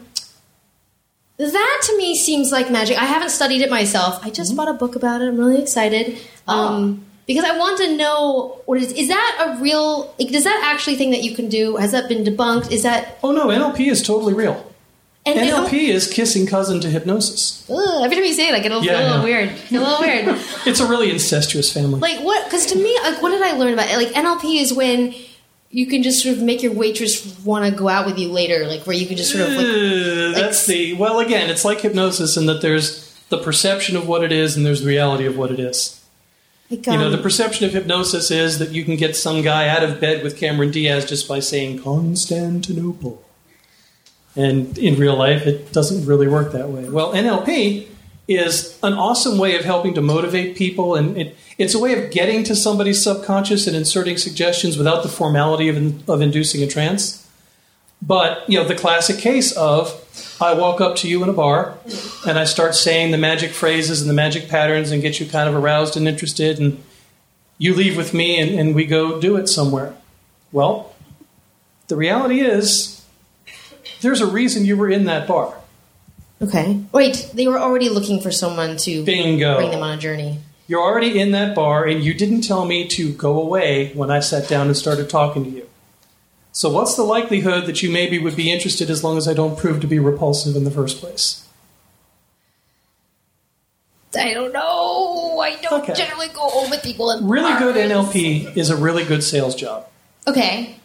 [1.38, 2.96] that to me seems like magic.
[3.00, 4.16] I haven't studied it myself.
[4.16, 4.35] I Mm-hmm.
[4.35, 5.28] just bought a book about it.
[5.28, 6.68] I'm really excited Ah.
[6.74, 8.92] um, because I want to know what is.
[8.92, 10.14] Is that a real?
[10.18, 11.76] Like, does that actually thing that you can do?
[11.76, 12.70] Has that been debunked?
[12.70, 14.72] Is that Oh no, NLP is totally real.
[15.25, 17.65] And and- NLP is kissing cousin to hypnosis.
[17.71, 19.51] Ugh, every time you say it, I get a little, Yeah, a little weird.
[19.71, 20.39] A little weird.
[20.67, 22.01] It's a really incestuous family.
[22.01, 22.45] Like what?
[22.45, 23.97] Because to me, like, what did I learn about it?
[23.97, 25.15] Like NLP is when
[25.71, 28.67] you can just sort of make your waitress want to go out with you later,
[28.67, 29.67] like where you can just sort of like.
[29.67, 34.23] Uh, that's the well again, it's like hypnosis in that there's the perception of what
[34.23, 35.99] it is and there's the reality of what it is.
[36.71, 39.69] like You know, um, the perception of hypnosis is that you can get some guy
[39.69, 43.25] out of bed with Cameron Diaz just by saying Constantinople.
[44.35, 46.88] And in real life, it doesn't really work that way.
[46.88, 47.88] Well, NLP
[48.29, 52.11] is an awesome way of helping to motivate people, and it, it's a way of
[52.11, 57.29] getting to somebody's subconscious and inserting suggestions without the formality of, of inducing a trance.
[58.01, 59.99] But, you know, the classic case of
[60.40, 61.79] I walk up to you in a bar
[62.27, 65.49] and I start saying the magic phrases and the magic patterns and get you kind
[65.49, 66.83] of aroused and interested, and
[67.59, 69.95] you leave with me and, and we go do it somewhere.
[70.51, 70.95] Well,
[71.87, 73.02] the reality is
[74.01, 75.55] there's a reason you were in that bar.
[76.40, 76.81] okay.
[76.92, 79.57] Wait, they were already looking for someone to Bingo.
[79.57, 80.38] bring them on a journey.
[80.68, 84.21] You're already in that bar and you didn't tell me to go away when I
[84.21, 85.68] sat down and started talking to you.
[86.53, 89.59] So, what's the likelihood that you maybe would be interested as long as I don't
[89.59, 91.47] prove to be repulsive in the first place?
[94.14, 95.40] I don't know.
[95.40, 95.95] I don't Okay.
[95.95, 97.11] generally go home with people.
[97.11, 97.77] In Really good.
[97.77, 99.87] NLP is a really good sales job.
[100.29, 100.77] Okay.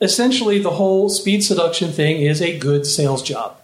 [0.00, 3.56] Essentially the whole speed seduction thing is a good sales job.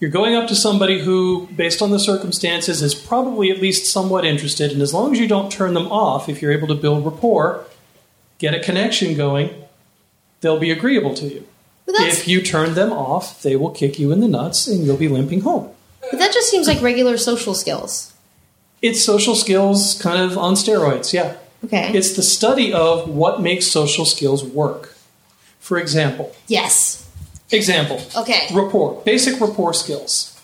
[0.00, 4.24] You're going up to somebody who, based on the circumstances, is probably at least somewhat
[4.24, 7.04] interested, and as long as you don't turn them off, if you're able to build
[7.04, 7.66] rapport,
[8.38, 9.50] get a connection going,
[10.40, 11.46] they'll be agreeable to you.
[11.88, 15.08] If you turn them off, they will kick you in the nuts and you'll be
[15.08, 15.70] limping home.
[16.10, 18.12] but that just seems like regular social skills.
[18.82, 21.36] It's social skills kind of on steroids, yeah.
[21.64, 21.90] Okay.
[21.92, 24.94] It's the study of what makes social skills work.
[25.68, 27.06] For example, yes.
[27.50, 28.48] example, Okay.
[28.54, 30.34] rapport, basic rapport skills.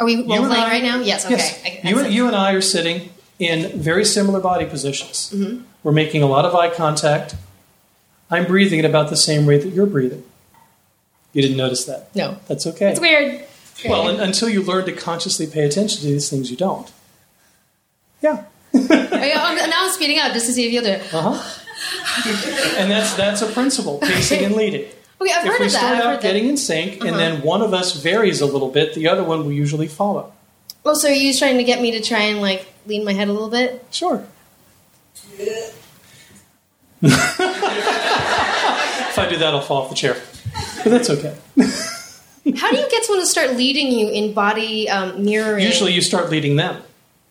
[0.00, 0.98] Are we role playing I- right now?
[1.00, 1.26] Yes.
[1.26, 1.34] Okay.
[1.36, 1.60] Yes.
[1.62, 5.30] I- you, and, you and I are sitting in very similar body positions.
[5.34, 5.64] Mm-hmm.
[5.82, 7.34] We're making a lot of eye contact.
[8.30, 10.24] I'm breathing at about the same rate that you're breathing.
[11.34, 12.08] You didn't notice that.
[12.16, 12.38] No.
[12.48, 12.92] That's okay.
[12.92, 13.44] It's weird.
[13.86, 16.90] Well, un- until you learn to consciously pay attention to these things, you don't.
[18.22, 18.44] Yeah.
[19.24, 21.14] Oh, I'm- now I'm speeding up just to see if you'll do it.
[21.14, 21.61] Uh huh.
[22.78, 24.86] and that's that's a principle: pacing and leading.
[25.22, 25.78] Okay, I've if heard we of that.
[25.78, 26.22] start I've out heard that.
[26.22, 27.06] getting in sync, Uh-huh.
[27.06, 30.32] and then one of us varies a little bit, the other one will usually follow.
[30.84, 33.28] Oh, so are you trying to get me to try and like lean my head
[33.28, 33.84] a little bit?
[33.92, 34.24] Sure.
[37.02, 40.16] if I do that, I'll fall off the chair.
[40.82, 41.36] But that's okay.
[42.56, 45.64] How do you get someone to start leading you in body um, mirroring?
[45.64, 46.82] Usually, you start leading them.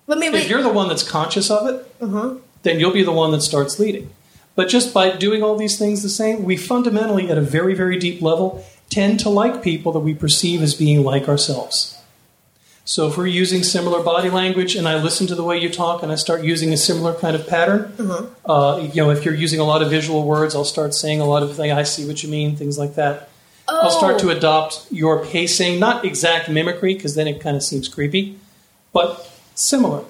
[0.07, 2.35] but maybe If you're the one that's conscious of it, uh-huh.
[2.63, 4.09] then you'll be the one that starts leading.
[4.55, 7.97] But just by doing all these things the same, we fundamentally, at a very, very
[7.97, 11.97] deep level, tend to like people that we perceive as being like ourselves.
[12.83, 16.03] So if we're using similar body language and I listen to the way you talk
[16.03, 17.93] and I start using a similar kind of pattern,
[18.43, 21.25] uh, you know, if you're using a lot of visual words, I'll start saying a
[21.25, 23.29] lot of things, I see what you mean, things like that.
[23.69, 27.87] I'll start to adopt your pacing, not exact mimicry, because then it kind of seems
[27.87, 28.37] creepy,
[28.91, 30.03] but similar.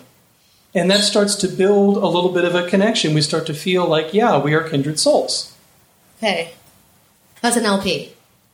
[0.73, 3.13] And that starts to build a little bit of a connection.
[3.13, 5.53] We start to feel like, yeah, we are kindred souls.
[6.17, 6.51] Okay.
[7.41, 8.09] That's NLP.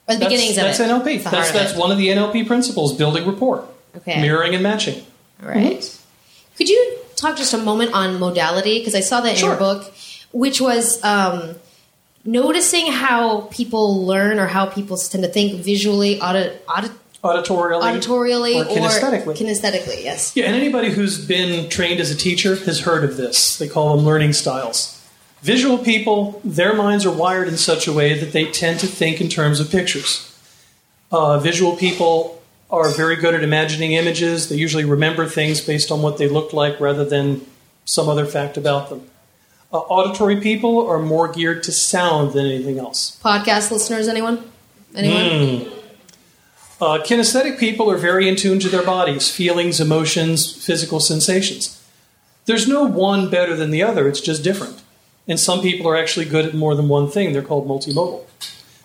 [0.09, 0.89] Or the That's, beginnings that's of it.
[0.89, 1.23] NLP.
[1.23, 1.77] That's, of that's it.
[1.77, 4.21] one of the NLP principles building rapport, Okay.
[4.21, 5.03] mirroring and matching.
[5.43, 5.83] All right.
[6.57, 8.79] Could you talk just a moment on modality?
[8.79, 9.49] Because I saw that in Sure.
[9.49, 9.93] your book,
[10.31, 11.55] which was um,
[12.25, 16.91] noticing how people learn or how people tend to think visually, audit, audit,
[17.23, 19.35] Auditorially, auditorially, or kinesthetically.
[19.35, 20.35] kinesthetically, yes.
[20.35, 23.57] Yeah, and anybody who's been trained as a teacher has heard of this.
[23.57, 24.93] They call them learning styles.
[25.41, 29.19] Visual people, their minds are wired in such a way that they tend to think
[29.19, 30.35] in terms of pictures.
[31.11, 34.49] Uh, visual people are very good at imagining images.
[34.49, 37.45] They usually remember things based on what they look like rather than
[37.85, 39.09] some other fact about them.
[39.71, 43.19] Uh, auditory people are more geared to sound than anything else.
[43.23, 44.49] Podcast listeners, anyone?
[44.95, 45.71] Anyone?
[46.79, 51.83] Uh, kinesthetic people are very in tune to their bodies, feelings, emotions, physical sensations.
[52.45, 54.81] There's no one better than the other, it's just different.
[55.27, 57.33] And some people are actually good at more than one thing.
[57.33, 58.25] They're called multimodal.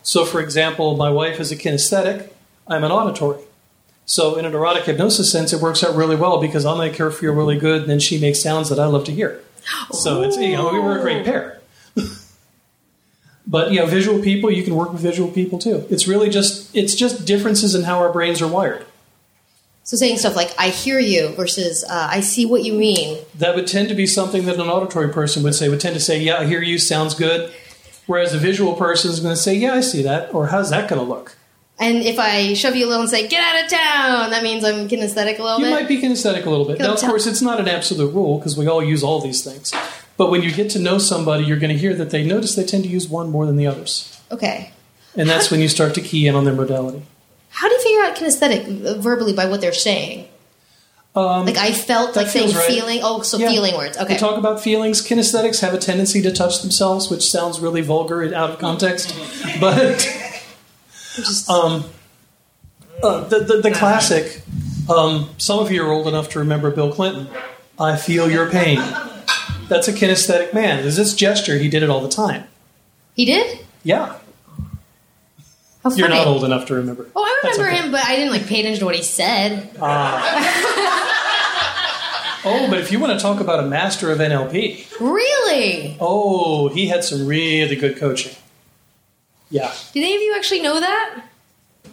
[0.03, 2.31] So, for example, my wife is a kinesthetic,
[2.67, 3.43] I'm an auditory.
[4.07, 7.11] So, in an erotic hypnosis sense, it works out really well because I'll make her
[7.11, 9.41] feel really good, and then she makes sounds that I love to hear.
[9.93, 11.62] So, it's, you know, we were a great pair.
[13.47, 15.87] But you know, visual people, you can work with visual people too.
[15.91, 18.87] It's really just it's just differences in how our brains are wired.
[19.85, 23.57] So saying stuff like "I hear you" versus uh, "I see what you mean." That
[23.57, 25.69] would tend to be something that an auditory person would say.
[25.69, 26.79] Would tend to say, "Yeah, I hear you.
[26.79, 27.53] Sounds good."
[28.07, 30.89] Whereas a visual person is going to say, "Yeah, I see that," or "How's that
[30.89, 31.37] going to look?"
[31.81, 34.63] And if I shove you a little and say "Get out of town," that means
[34.65, 35.71] I'm kinesthetic a little You bit.
[35.71, 36.79] might be kinesthetic a little bit.
[36.79, 39.73] Now, of course, it's not an absolute rule because we all use all these things.
[40.23, 42.63] But when you get to know somebody, you're going to hear that they notice they
[42.63, 44.71] tend to use one more than the others, okay.
[45.17, 47.03] and that's when you start to key in on their modality.
[47.51, 50.29] How do you figure out kinesthetic uh, verbally by what they're saying?
[51.17, 52.67] like I felt Um, like saying right.
[52.69, 53.01] feeling.
[53.03, 53.49] Oh, so Yeah.
[53.49, 53.99] feeling words.
[53.99, 54.15] Okay.
[54.15, 55.03] We talk about feelings.
[55.03, 59.13] Kinesthetics have a tendency to touch themselves, which sounds really vulgar and out of context.
[59.61, 60.07] But
[61.49, 61.85] um,
[63.03, 64.43] uh, the, the, the classic,
[64.89, 67.27] um, some of you are old enough to remember Bill Clinton.
[67.79, 68.79] I feel your pain.
[69.73, 70.83] That's a kinesthetic man.
[70.83, 72.45] There's this gesture, he did it all the time.
[73.17, 73.61] he did.
[73.85, 74.19] Yeah.
[75.83, 77.09] How You're not old enough to remember.
[77.17, 77.83] Oh, I That's remember okay.
[77.87, 79.71] him, but I didn't like pay attention to what he said.
[79.81, 81.09] Ah.
[82.45, 85.97] Oh, but if you want to talk about a master of NLP, Really?
[86.01, 88.35] oh, he had some really good coaching.
[89.49, 89.73] Yeah.
[89.95, 91.23] Did any of you actually know that?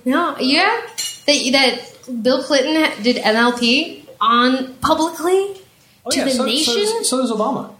[0.05, 0.35] No.
[0.39, 0.81] Yeah.
[1.27, 5.58] That that Bill Clinton did NLP on publicly
[6.05, 6.73] Oh, to yeah, the so, nation.
[6.73, 7.73] So does, so does Obama.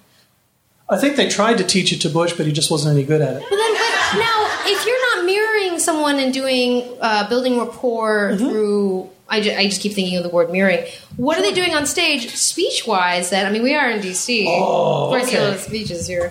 [0.90, 3.22] I think they tried to teach it to Bush, but he just wasn't any good
[3.22, 3.44] at it.
[3.50, 8.50] But then, but now, if you're not mirroring someone and doing uh, building rapport Mm-hmm.
[8.50, 10.86] through, I, ju- I just keep thinking of the word mirroring.
[11.18, 13.30] What are they doing on stage, speech wise?
[13.30, 14.46] That I mean, we are in DC.
[14.48, 15.54] Oh, of course, you know okay.
[15.58, 16.30] the speeches here.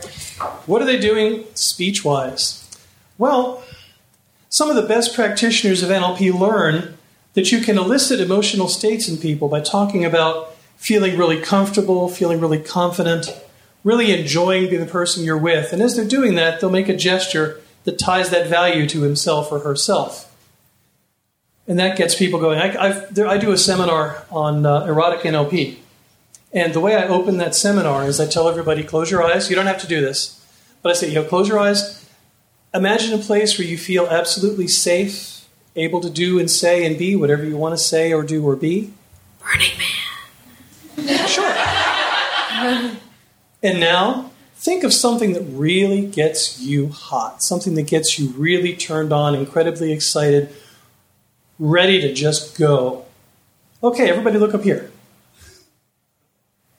[0.66, 2.64] What are they doing speech wise?
[3.16, 3.62] Well,
[4.48, 6.94] some of the best practitioners of NLP learn
[7.34, 12.40] that you can elicit emotional states in people by talking about feeling really comfortable, feeling
[12.40, 13.36] really confident,
[13.84, 15.72] really enjoying being the person you're with.
[15.72, 19.52] And as they're doing that, they'll make a gesture that ties that value to himself
[19.52, 20.24] or herself.
[21.66, 22.58] And that gets people going.
[22.58, 25.76] I, there, I do a seminar on uh, erotic NLP.
[26.52, 29.50] And the way I open that seminar is I tell everybody, close your eyes.
[29.50, 30.42] You don't have to do this.
[30.80, 32.08] But I say, you know, close your eyes.
[32.72, 37.16] Imagine a place where you feel absolutely safe, able to do and say and be
[37.16, 38.92] whatever you want to say or do or be.
[39.42, 39.87] Burning Man.
[41.28, 42.96] Sure.
[43.62, 48.74] and now, think of something that really gets you hot, something that gets you really
[48.74, 50.48] turned on, incredibly excited,
[51.58, 53.04] ready to just go.
[53.82, 54.90] Okay, everybody look up here.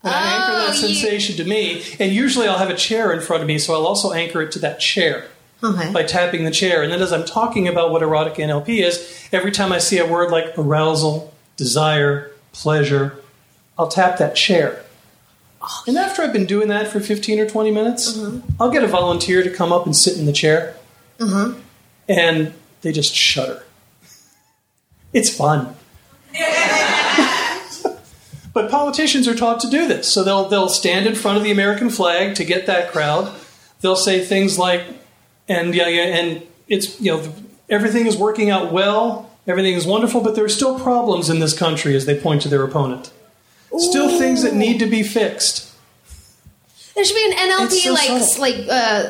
[0.04, 3.12] And I anchor that Oh, you- sensation to me, and usually I'll have a chair
[3.14, 5.26] in front of me, so I'll also anchor it to that chair
[5.64, 5.92] Okay.
[5.92, 6.82] by tapping the chair.
[6.84, 10.06] And then as I'm talking about what erotic NLP is, every time I see a
[10.06, 13.16] word like arousal, desire, pleasure,
[13.80, 14.84] I'll tap that chair.
[15.88, 18.48] And after I've been doing that for 15 or 20 minutes, mm-hmm.
[18.62, 20.76] I'll get a volunteer to come up and sit in the chair.
[21.18, 21.60] Mm-hmm.
[22.08, 23.64] And they just shudder.
[25.14, 25.76] It's fun.
[28.54, 30.12] but politicians are taught to do this.
[30.12, 33.34] So they'll, they'll stand in front of the American flag to get that crowd.
[33.82, 34.84] They'll say things like,
[35.48, 37.34] and yeah, yeah, and it's you know
[37.70, 41.58] everything is working out well, Everything is wonderful, but there are still problems in this
[41.58, 43.12] country as they point to their opponent.
[43.78, 45.72] Still things that need to be fixed.
[46.96, 48.42] There should be an NLP so like subtle.
[48.42, 49.10] like uh,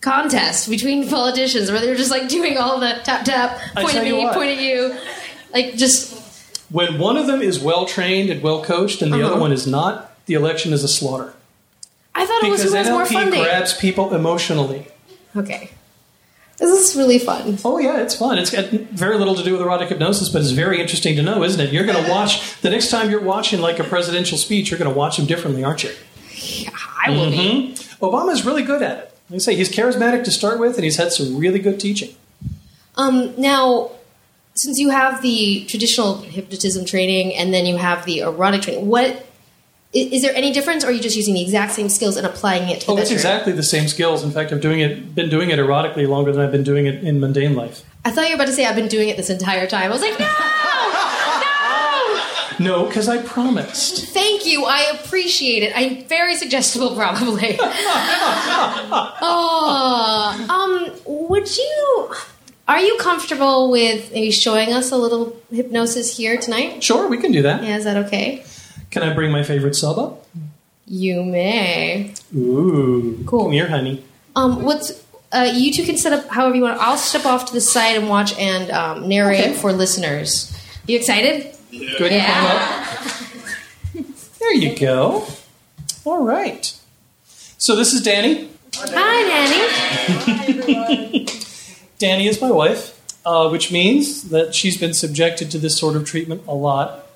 [0.00, 4.28] contest between politicians where they're just like doing all the tap tap, point at me,
[4.32, 4.96] point at you,
[5.54, 6.18] like just
[6.70, 9.32] When one of them is well trained and well coached and the Uh-huh.
[9.32, 11.32] other one is not, the election is a slaughter.
[12.14, 13.42] I thought it was Because who has more NLP funding.
[13.42, 14.88] grabs people emotionally.
[15.36, 15.70] Okay,
[16.68, 17.58] this is really fun.
[17.64, 18.38] Oh yeah, it's fun.
[18.38, 21.42] It's got very little to do with erotic hypnosis, but it's very interesting to know,
[21.42, 21.72] isn't it?
[21.72, 24.70] You're going to watch the next time you're watching like a presidential speech.
[24.70, 25.90] You're going to watch him differently, aren't you?
[27.04, 27.74] I will be.
[28.00, 29.14] Obama's really good at it.
[29.30, 32.14] Like I say, he's charismatic to start with, and he's had some really good teaching.
[32.96, 33.92] Um, now,
[34.54, 39.26] since you have the traditional hypnotism training and then you have the erotic training, what
[39.92, 42.68] is there any difference, or are you just using the exact same skills and applying
[42.68, 44.22] it to the Oh, it's exactly the same skills.
[44.22, 47.02] In fact, I've doing it, been doing it erotically longer than I've been doing it
[47.02, 47.82] in mundane life.
[48.04, 49.86] I thought you were about to say I've been doing it this entire time.
[49.86, 50.34] I was like, no, no.
[52.60, 54.04] No, because I promised.
[54.08, 54.64] Thank you.
[54.66, 55.72] I appreciate it.
[55.74, 57.56] I'm very suggestible, probably.
[59.22, 62.14] oh, um, would you?
[62.68, 66.84] Are you comfortable with maybe showing us a little hypnosis here tonight?
[66.84, 67.64] Sure, we can do that.
[67.64, 68.44] Yeah, is that okay?
[68.90, 70.26] Can I bring my favorite sub up?
[70.86, 72.12] You may.
[72.36, 73.44] Ooh, Cool.
[73.44, 74.04] Come here, honey.
[74.34, 76.80] Um, what's uh, you two can set up however you want.
[76.80, 79.54] I'll step off to the side and watch and um, narrate Okay.
[79.54, 80.52] for listeners.
[80.88, 81.54] You excited?
[81.70, 82.10] Good.
[82.12, 82.26] Yeah.
[82.40, 84.06] Climb up.
[84.40, 85.26] There you go.
[86.04, 86.74] All right.
[87.58, 88.48] So this is Dani.
[88.74, 89.22] Hi,
[90.16, 91.26] Dani.
[91.98, 96.06] Dani is my wife, uh, which means that she's been subjected to this sort of
[96.06, 97.06] treatment a lot,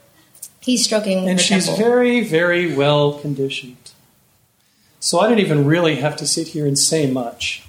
[0.64, 1.84] He's stroking and she's temple.
[1.84, 3.90] very, very well conditioned.
[4.98, 7.64] So I don't even really have to sit here and say much.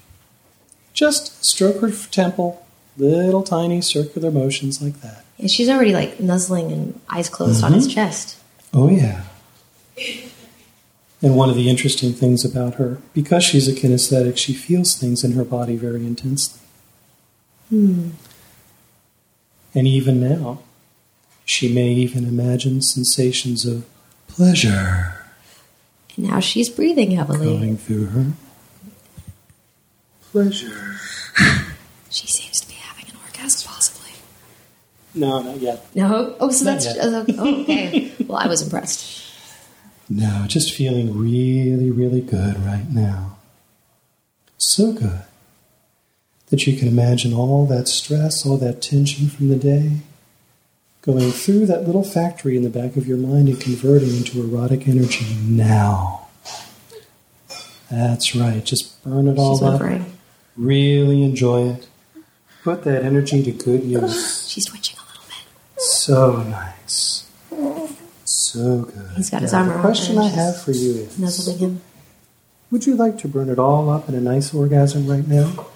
[0.93, 5.25] Just stroke her temple, little tiny circular motions like that.
[5.37, 8.37] And she's already like nuzzling and eyes closed on his chest.
[8.73, 9.23] Oh, yeah.
[11.21, 15.21] And one of the interesting things about her, because she's a kinesthetic, she feels things
[15.21, 16.61] in her body very intensely.
[17.69, 18.11] Hmm.
[19.73, 20.59] And even now,
[21.45, 23.85] she may even imagine sensations of
[24.27, 25.15] pleasure
[26.17, 27.45] And now she's breathing heavily.
[27.45, 28.25] going through her.
[30.31, 30.95] Pleasure.
[32.09, 34.11] She seems to be having an orgasm, possibly.
[35.13, 35.85] No, not yet.
[35.93, 36.33] No.
[36.39, 37.25] Oh, so Not that's oh,
[37.63, 38.13] okay.
[38.25, 39.21] well, I was impressed.
[40.07, 43.35] No, just feeling really, really good right now.
[44.57, 45.23] So good
[46.47, 49.97] that you can imagine all that stress, all that tension from the day
[51.05, 54.87] going through that little factory in the back of your mind and converting into erotic
[54.87, 56.27] energy now.
[57.91, 58.63] That's right.
[58.63, 59.79] Just burn it all She's up.
[59.79, 60.17] whimpering.
[60.57, 61.87] Really enjoy it.
[62.63, 64.47] Put that energy to good use.
[64.49, 65.81] She's twitching a little bit.
[65.81, 67.29] So nice.
[68.23, 69.11] So good.
[69.15, 71.81] He's got his Now, arm The around question I have for you is Nuzzling him.
[72.71, 75.67] Would you like to burn it all up in a nice orgasm right now?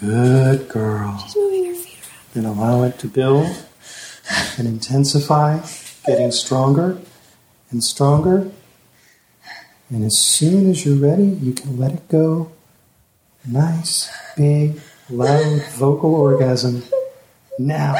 [0.00, 1.18] Good girl.
[1.24, 1.98] She's moving her feet
[2.36, 2.46] around.
[2.46, 3.65] And allow it to build
[4.58, 5.60] and intensify,
[6.06, 6.98] getting stronger
[7.70, 8.50] and stronger.
[9.88, 12.50] And as soon as you're ready, you can let it go.
[13.48, 16.82] Nice, big, loud vocal orgasm.
[17.58, 17.96] Now.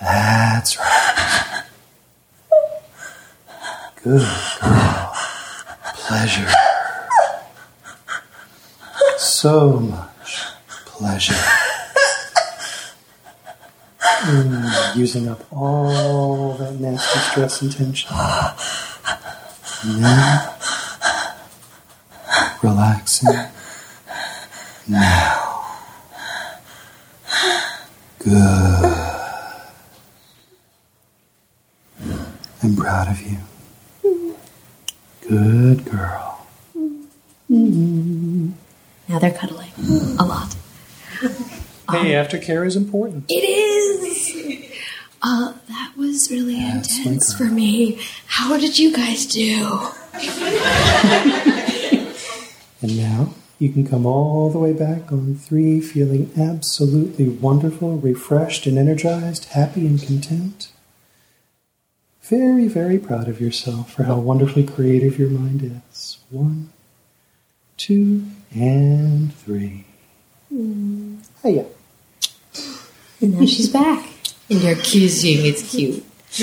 [0.00, 1.64] That's right.
[4.02, 4.26] Good
[4.60, 5.14] girl.
[5.94, 6.50] Pleasure.
[9.18, 10.42] So much
[10.86, 11.57] pleasure.
[14.20, 18.10] Mm, using up all that nasty stress and tension.
[19.84, 20.48] And then
[22.62, 23.34] relaxing.
[24.88, 25.64] Now.
[28.18, 28.94] Good.
[32.62, 33.38] I'm proud of you.
[35.28, 36.46] Good girl.
[37.48, 39.70] Now they're cuddling
[40.18, 40.54] a lot.
[41.90, 43.24] Hey, aftercare is important.
[43.30, 43.57] It is.
[45.30, 48.00] Uh, that was really my intense for me.
[48.28, 49.90] How did you guys do?
[52.80, 58.66] And now you can come all the way back on three, feeling absolutely wonderful, refreshed
[58.66, 60.70] and energized, happy and content.
[62.22, 66.18] Very, very proud of yourself for how wonderfully creative your mind is.
[66.30, 66.70] One,
[67.76, 68.22] two,
[68.54, 69.86] and three.
[70.50, 71.66] Hiya.
[73.20, 74.06] And now she's back.
[74.50, 75.44] And they're kissing.
[75.44, 76.04] It's cute.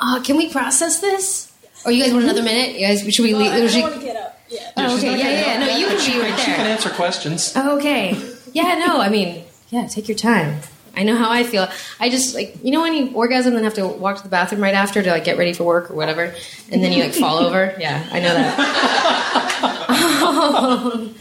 [0.00, 1.52] uh, can we process this?
[1.84, 2.78] Or you guys want another minute?
[2.78, 3.50] You guys, should we leave?
[3.52, 4.38] I should- don't want to get up.
[4.48, 4.70] Yeah.
[4.76, 5.18] Yeah, Oh, okay.
[5.18, 6.38] Yeah, yeah, no, you can she, be right there.
[6.38, 7.56] she can answer questions.
[7.56, 8.14] Okay.
[8.52, 10.60] Yeah, no, I mean, yeah, take your time.
[10.94, 11.68] I know how I feel.
[11.98, 14.60] I just like you know when you orgasm and have to walk to the bathroom
[14.62, 16.34] right after to like get ready for work or whatever,
[16.70, 17.74] and then you like fall over.
[17.80, 19.88] Yeah, I know that.
[20.32, 21.14] Um,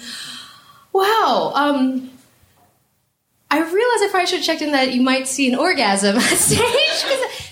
[0.93, 1.51] wow.
[1.55, 2.10] Um,
[3.53, 6.21] I realized I probably should have checked in that you might see an orgasm on
[6.21, 6.61] stage.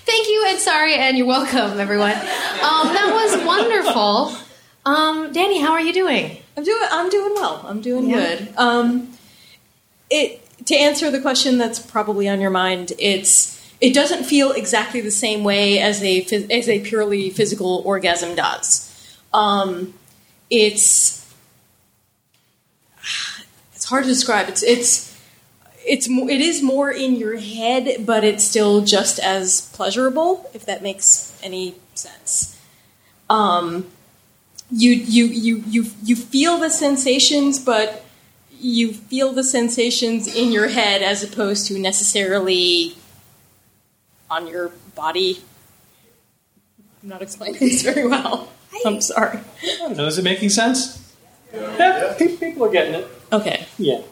[0.06, 2.12] Thank you and sorry and you're welcome, everyone.
[2.12, 4.34] Um, that was wonderful.
[4.86, 6.38] Um, Dani, how are you doing?
[6.56, 6.82] I'm doing.
[6.90, 7.64] I'm doing well.
[7.68, 8.16] I'm doing Yeah.
[8.36, 8.54] good.
[8.56, 9.12] Um,
[10.08, 12.92] it to answer the question that's probably on your mind.
[12.98, 18.34] It's it doesn't feel exactly the same way as a as a purely physical orgasm
[18.34, 18.90] does.
[19.32, 19.94] Um,
[20.50, 21.30] it's
[23.74, 24.48] it's hard to describe.
[24.48, 25.09] It's it's
[25.90, 30.48] it's mo- it is more in your head, but it's still just as pleasurable.
[30.54, 32.56] If that makes any sense.
[33.28, 33.86] Um,
[34.70, 38.04] you you you you you feel the sensations, but
[38.52, 42.96] you feel the sensations in your head as opposed to necessarily
[44.30, 45.42] on your body.
[47.02, 48.48] I'm not explaining this very well.
[48.86, 49.40] I'm sorry.
[49.82, 50.06] I know.
[50.06, 50.98] Is it making sense?
[51.52, 53.08] Yeah, pe- people are getting it.
[53.32, 53.66] Okay.
[53.78, 54.02] Yeah.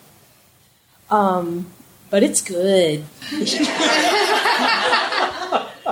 [1.10, 1.70] Um,
[2.10, 3.04] but it's good.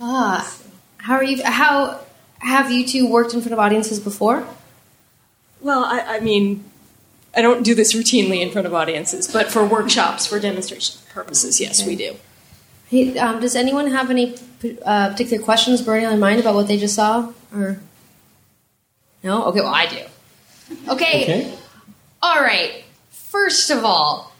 [0.00, 0.56] Ah,
[0.98, 1.42] how are you?
[1.44, 2.00] How
[2.38, 4.46] have you two worked in front of audiences before?
[5.60, 6.64] Well, I, I mean,
[7.34, 11.60] I don't do this routinely in front of audiences, but for workshops, for demonstration purposes,
[11.60, 12.16] yes, we do.
[12.88, 14.36] Hey, um, does anyone have any
[14.84, 17.32] uh, particular questions burning on their mind about what they just saw?
[17.54, 17.80] Or
[19.22, 19.44] no?
[19.46, 20.02] Okay, well I do.
[20.88, 21.22] Okay.
[21.22, 21.54] Okay.
[22.22, 22.84] All right.
[23.28, 24.32] First of all,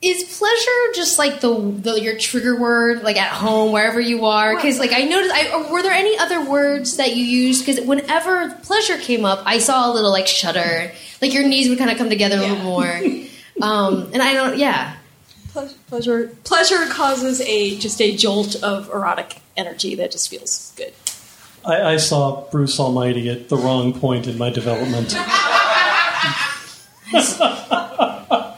[0.00, 4.54] is pleasure just like the, the your trigger word, like at home, wherever you are?
[4.54, 7.66] Because like I noticed, I, were there any other words that you used?
[7.66, 11.78] Because whenever pleasure came up, I saw a little like shudder, like your knees would
[11.78, 13.00] kind of come together a little more.
[13.58, 14.96] Um, and I don't, yeah.
[15.86, 20.92] Pleasure, pleasure causes a just a jolt of erotic energy that just feels good.
[21.64, 25.16] I, I saw Bruce Almighty at the wrong point in my development.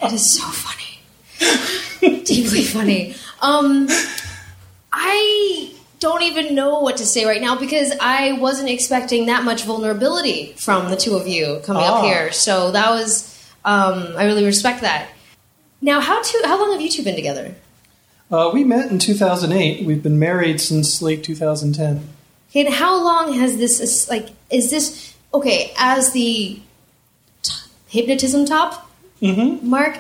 [0.09, 1.00] It is so funny.
[2.24, 3.14] Deeply funny.
[3.40, 3.88] Um,
[4.92, 9.64] I don't even know what to say right now because I wasn't expecting that much
[9.64, 11.98] vulnerability from the two of you coming Ah.
[11.98, 12.32] up here.
[12.32, 13.34] So that was,
[13.64, 15.09] um, I really respect that.
[15.80, 17.54] Now, how to, how long have you two been together?
[18.30, 19.84] Uh, we met in 2008.
[19.86, 22.09] We've been married since late 2010.
[22.50, 26.61] Okay, and how long has this, like, is this, okay, as the
[27.42, 27.52] t-
[27.88, 28.88] hypnotism top,
[29.20, 29.98] Mark,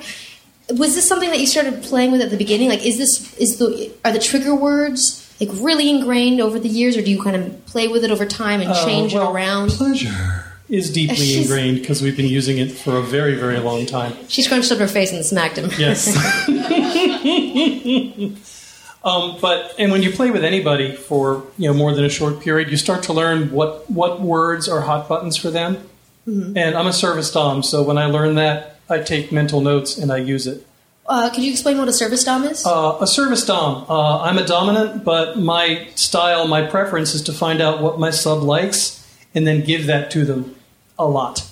[0.70, 2.68] was this something that you started playing with at the beginning?
[2.68, 6.96] Like, is this, is the, are the trigger words, like, really ingrained over the years,
[6.96, 9.34] or do you kind of play with it over time and change Uh, well, it
[9.34, 9.70] around?
[9.70, 14.12] Pleasure is deeply ingrained because we've been using it for a very, very long time.
[14.28, 15.70] She scrunched up her face and smacked him.
[15.78, 16.08] Yes.
[19.04, 22.40] um, but and when you play with anybody for you know more than a short
[22.40, 25.78] period, you start to learn what what words are hot buttons for them.
[26.26, 30.10] And I'm a service dom, so when I learn that, I take mental notes and
[30.10, 30.66] I use it.
[31.06, 32.66] Uh, could you explain what a service dom is?
[32.66, 33.86] Uh, a service dom.
[33.88, 38.10] Uh, I'm a dominant, but my style, my preference is to find out what my
[38.10, 40.54] sub likes and then give that to them
[40.98, 41.48] a lot,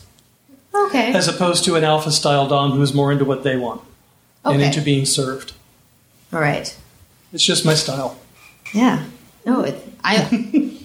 [0.74, 1.12] okay.
[1.14, 3.80] as opposed to an alpha style dom who's more into what they want
[4.44, 5.52] and into being served.
[6.32, 6.76] All right.
[7.32, 8.18] It's just my style.
[8.74, 9.04] Yeah.
[9.46, 10.28] No, it, I.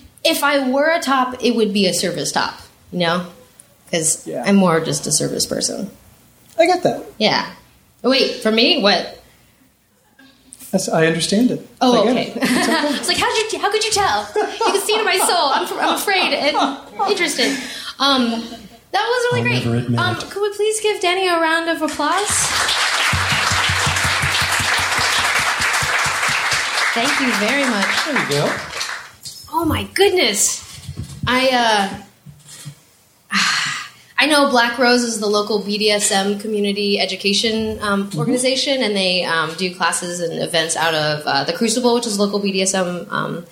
[0.23, 2.59] if I were a top, it would be a service top.
[2.91, 3.27] You know,
[3.85, 4.43] because Yeah.
[4.45, 5.89] I'm more just a service person.
[6.61, 7.05] I get that.
[7.17, 7.51] Yeah.
[8.03, 9.17] Wait, for me, what?
[10.71, 11.67] That's, I understand it.
[11.81, 12.31] Oh, I get okay.
[12.31, 12.37] it.
[12.99, 13.59] it's like how did you?
[13.59, 14.27] How could you tell?
[14.35, 15.49] You can see it in my soul.
[15.51, 16.55] I'm, I'm afraid and
[17.09, 17.51] interested.
[17.99, 18.29] Um,
[18.91, 19.89] that was really I'll great.
[19.89, 22.29] never um, could we please give Dani a round of applause?
[26.93, 28.05] Thank you very much.
[28.05, 28.55] There you go.
[29.53, 30.61] Oh my goodness.
[31.27, 32.01] I uh
[34.21, 39.51] I know Black Rose is the local BDSM community education um, organization, and they um,
[39.55, 43.43] do classes and events out of uh, the Crucible, which is a local BDSM um,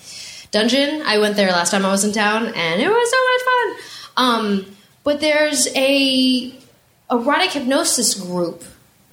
[0.52, 1.02] dungeon.
[1.04, 3.76] I went there last time I was in town, and it was so much fun.
[4.16, 6.54] Um, but there's a
[7.10, 8.62] erotic hypnosis group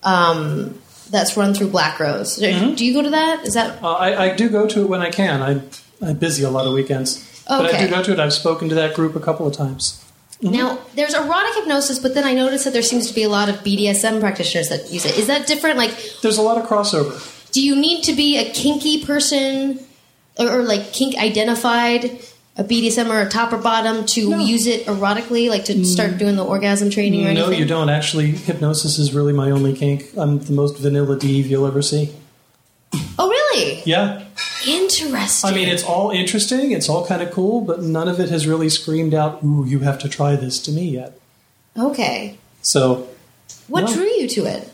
[0.03, 0.79] um,
[1.09, 2.35] that's run through Black Rose.
[2.75, 3.45] Do you go to that?
[3.47, 5.41] Is that Uh, I, I do go to it when I can.
[5.41, 7.43] I, I'm busy a lot of weekends.
[7.47, 8.19] But I do go to it.
[8.19, 10.03] I've spoken to that group a couple of times.
[10.41, 13.49] Now, there's erotic hypnosis, but then I noticed that there seems to be a lot
[13.49, 15.17] of BDSM practitioners that use it.
[15.17, 15.77] Is that different?
[15.77, 17.11] Like, There's a lot of crossover.
[17.51, 19.79] do you need to be a kinky person
[20.37, 22.19] or, or like kink identified
[22.55, 26.35] a BDSM or a top or bottom to use it erotically, like to start doing
[26.35, 27.35] the orgasm training or Mm.
[27.35, 27.89] no, you don't.
[27.89, 30.05] Actually, hypnosis is really my only kink.
[30.17, 32.11] I'm the most vanilla Deve you'll ever see.
[33.19, 33.36] Oh, really?
[33.85, 34.23] Yeah.
[34.67, 35.49] Interesting.
[35.49, 36.71] I mean, it's all interesting.
[36.71, 39.79] It's all kind of cool, but none of it has really screamed out, "Ooh, you
[39.79, 41.17] have to try this" to me yet.
[41.77, 42.37] okay.
[42.61, 43.07] So
[43.67, 43.93] What No.
[43.93, 44.69] drew you to it?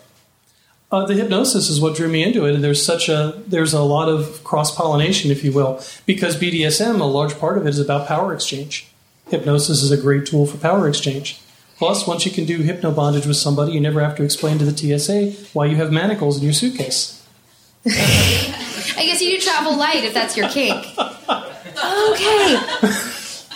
[0.92, 3.82] Uh, the hypnosis is what drew me into it, and there's such a there's a
[3.82, 7.80] lot of cross pollination, if you will, because BDSM, a large part of it is
[7.80, 8.88] about power exchange.
[9.30, 11.40] Hypnosis is a great tool for power exchange.
[11.78, 14.66] Plus, once you can do hypno bondage with somebody, you never have to explain to
[14.66, 17.20] the TSA why you have manacles in your suitcase.
[19.04, 20.78] I guess you do travel light if that's your kink.
[20.98, 22.56] okay.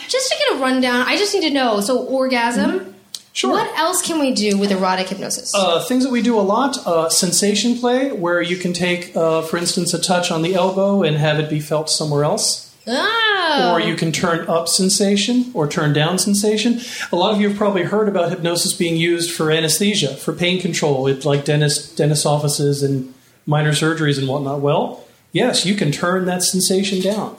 [0.09, 1.79] Just to get a rundown, I just need to know.
[1.79, 2.93] So, orgasm.
[3.31, 3.51] Sure.
[3.51, 5.53] What else can we do with erotic hypnosis?
[5.55, 9.41] Uh, things that we do a lot uh, sensation play, where you can take, uh,
[9.41, 12.75] for instance, a touch on the elbow and have it be felt somewhere else.
[12.85, 13.71] oh.
[13.73, 16.81] or you can turn up sensation or turn down sensation.
[17.13, 20.59] A lot of you have probably heard about hypnosis being used for anesthesia, for pain
[20.59, 23.13] control, like dentist dentist offices and
[23.45, 24.59] minor surgeries and whatnot.
[24.59, 25.06] Well,
[25.37, 27.37] yes, you can turn that sensation down.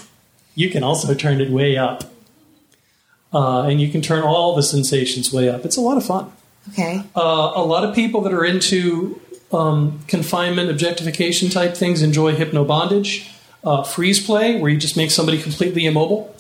[0.55, 2.05] You can also turn it way up,
[3.33, 5.65] uh, and you can turn all the sensations way up.
[5.65, 6.33] It's a lot of fun.
[6.71, 7.03] Okay.
[7.15, 9.21] Uh, a lot of people that are into
[9.53, 13.31] um, confinement, objectification type things enjoy hypno bondage,
[13.65, 16.35] uh, freeze play, where you just make somebody completely immobile,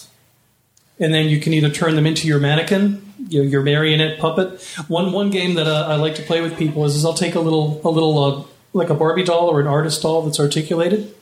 [0.98, 4.60] and then you can either turn them into your mannequin, your, your marionette puppet.
[4.88, 7.34] One one game that uh, I like to play with people is, is I'll take
[7.34, 11.14] a little a little uh, like a Barbie doll or an artist doll that's articulated,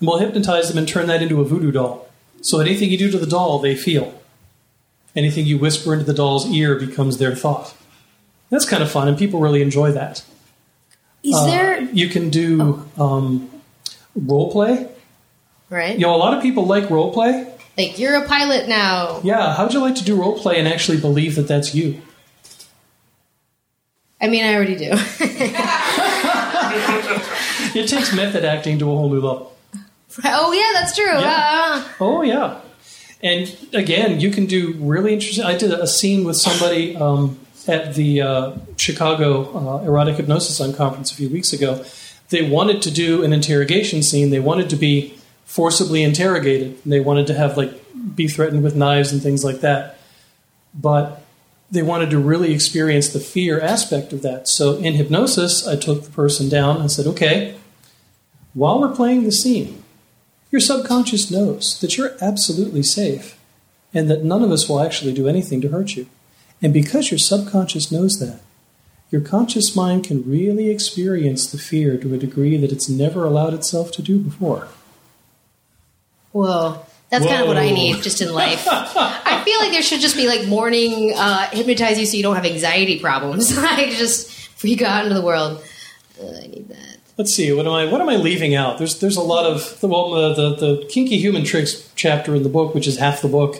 [0.00, 2.08] and we'll hypnotize them and turn that into a voodoo doll.
[2.42, 4.20] So anything you do to the doll, they feel.
[5.16, 7.74] Anything you whisper into the doll's ear becomes their thought.
[8.50, 10.22] That's kind of fun, and people really enjoy that.
[11.22, 13.48] Is Uh, there You can do um,
[14.14, 14.88] role play.
[15.70, 15.94] right?
[15.94, 17.50] You know, a lot of people like role play.
[17.78, 19.20] Like you're a pilot now.
[19.24, 22.00] Yeah, how'd you like to do role play and actually believe that that's you?
[24.20, 24.92] I mean, I already do.
[27.76, 29.53] It takes method acting to a whole new level.
[30.24, 31.04] oh yeah, that's true.
[31.06, 31.88] Yeah.
[32.00, 32.60] Oh yeah,
[33.22, 35.44] and again, you can do really interesting.
[35.44, 40.74] I did a scene with somebody um, at the uh, Chicago uh, Erotic Hypnosis on
[40.74, 41.84] conference a few weeks ago.
[42.28, 44.30] They wanted to do an interrogation scene.
[44.30, 46.78] They wanted to be forcibly interrogated.
[46.84, 47.72] They wanted to have like
[48.14, 49.98] be threatened with knives and things like that.
[50.74, 51.22] But
[51.70, 54.48] they wanted to really experience the fear aspect of that.
[54.48, 57.56] So in hypnosis, I took the person down and said, "Okay,
[58.52, 59.83] while we're playing the scene."
[60.54, 63.36] Your subconscious knows that you're absolutely safe
[63.92, 66.06] and that none of us will actually do anything to hurt you.
[66.62, 68.40] And because your subconscious knows that,
[69.10, 73.52] your conscious mind can really experience the fear to a degree that it's never allowed
[73.52, 74.68] itself to do before.
[76.30, 76.86] whoa.
[77.10, 78.64] That's kind of what I need just in life.
[78.70, 82.36] I feel like there should just be like morning uh, hypnotize you so you don't
[82.36, 83.58] have anxiety problems.
[83.58, 85.64] I just freak out into the world.
[86.22, 86.93] Uh, I need that.
[87.16, 87.52] Let's see.
[87.52, 87.86] What am I?
[87.86, 88.78] What am I leaving out?
[88.78, 92.48] There's there's a lot of well, the, the the kinky human tricks chapter in the
[92.48, 93.56] book, which is half the book,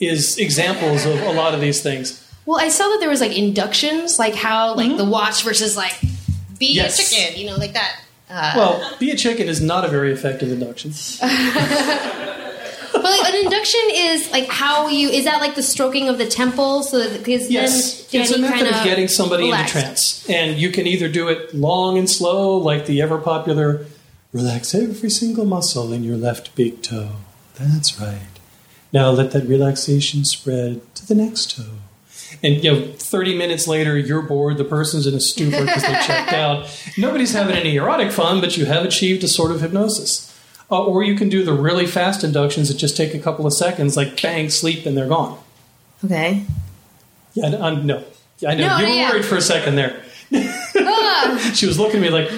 [0.00, 2.22] is examples of a lot of these things.
[2.46, 5.94] Well, I saw that there was like inductions, like how like the watch versus like
[6.58, 6.76] be Mm-hmm.
[6.76, 6.98] Yes.
[7.12, 8.00] a chicken, you know, like that.
[8.28, 10.92] Uh, Well, be a chicken is not a very effective induction.
[13.02, 16.26] but like an induction is like how you is that like the stroking of the
[16.26, 19.74] temple so that because Yes, then it's a method of getting somebody relaxed.
[19.74, 23.86] into trance, and you can either do it long and slow, like the ever popular
[24.32, 27.10] "relax every single muscle in your left big toe."
[27.58, 28.18] That's right.
[28.92, 31.64] Now let that relaxation spread to the next toe.
[32.42, 34.58] And you know, thirty minutes later, you're bored.
[34.58, 36.68] The person's in a stupor because they checked out.
[36.98, 40.32] Nobody's having any erotic fun, but you have achieved a sort of hypnosis.
[40.70, 43.52] Uh, or you can do the really fast inductions that just take a couple of
[43.52, 45.38] seconds, like bang, sleep, and they're gone.
[46.04, 46.44] Okay.
[47.34, 48.02] Yeah, I- I'm, no.
[48.40, 48.66] Yeah, I know.
[48.68, 49.10] No, you were yeah.
[49.10, 50.02] worried for a second there.
[50.78, 52.30] Ah, She was looking at me like,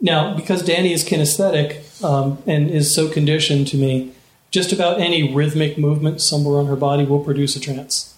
[0.00, 4.12] Now, because Dani is kinesthetic um, and is so conditioned to me,
[4.50, 8.16] just about any rhythmic movement somewhere on her body will produce a trance.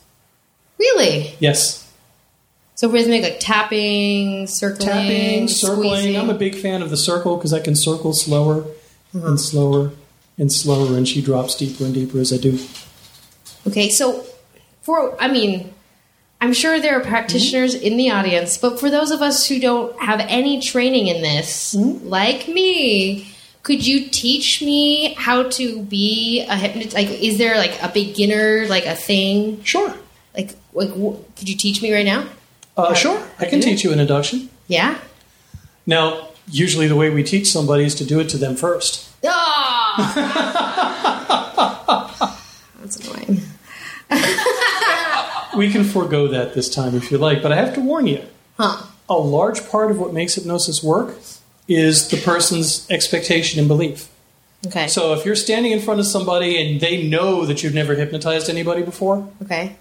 [0.79, 1.35] really?
[1.39, 1.87] Yes.
[2.77, 5.91] So rhythmic, like tapping, circling, Tapping, circling.
[5.91, 6.17] squeezing.
[6.17, 8.65] I'm a big fan of the circle because I can circle slower
[9.13, 9.27] Mm-hmm.
[9.27, 9.91] and slower
[10.41, 12.59] and slower, and she drops deeper and deeper as I do.
[13.69, 14.25] Okay, so
[14.83, 15.73] for I mean,
[16.41, 19.97] I'm sure there are practitioners in the audience, but for those of us who don't
[20.01, 23.31] have any training in this, like me,
[23.63, 26.95] could you teach me how to be a hypnotist?
[26.95, 29.63] Like, is there like a beginner, like a thing?
[29.65, 29.95] Sure.
[30.35, 32.27] Like, like, wh- could you teach me right now?
[32.77, 33.23] Uh, sure.
[33.39, 34.49] I can teach you an induction.
[34.69, 34.99] Yeah.
[35.85, 39.10] Now, usually the way we teach somebody is to do it to them first.
[42.81, 43.41] That's annoying.
[45.57, 48.25] We can forego that this time if you like, but I have to warn you.
[48.57, 48.85] Huh.
[49.09, 51.17] A large part of what makes hypnosis work
[51.67, 54.09] is the person's expectation and belief.
[54.67, 54.87] Okay.
[54.89, 58.49] So if you're standing in front of somebody and they know that you've never hypnotized
[58.49, 59.77] anybody before, okay.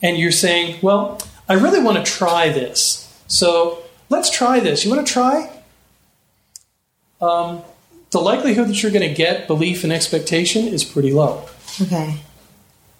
[0.00, 3.06] and you're saying, Well, I really want to try this.
[3.26, 4.84] So let's try this.
[4.84, 5.50] You want to try?
[7.20, 7.62] Um,
[8.10, 11.46] the likelihood that you're going to get belief and expectation is pretty low.
[11.80, 12.20] Okay.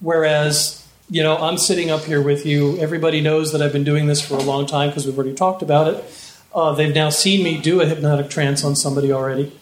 [0.00, 2.78] Whereas, you know, I'm sitting up here with you.
[2.78, 5.62] Everybody knows that I've been doing this for a long time because we've already talked
[5.62, 6.04] about it.
[6.54, 9.52] Uh, they've now seen me do a hypnotic trance on somebody already.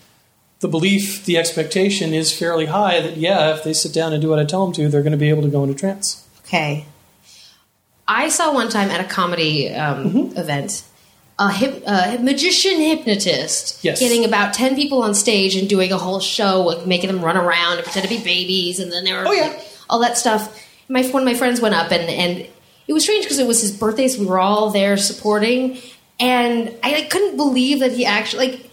[0.60, 4.28] The belief, the expectation is fairly high that, yeah, if they sit down and do
[4.28, 6.26] what I tell them to, they're going to be able to go into trance.
[6.44, 6.84] Okay.
[8.06, 10.36] I saw one time at a comedy um, Mm-hmm.
[10.38, 10.82] event
[11.38, 14.00] a, hip, a magician hypnotist Yes.
[14.00, 17.36] getting about 10 people on stage and doing a whole show, like making them run
[17.36, 19.58] around and pretend to be babies, and then they were Oh, yeah.
[19.88, 20.64] all that stuff.
[20.88, 22.46] My, one of my friends went up, and, and
[22.86, 25.78] it was strange because it was his birthday, so we were all there supporting,
[26.18, 28.70] and I like, couldn't believe that he actually, like,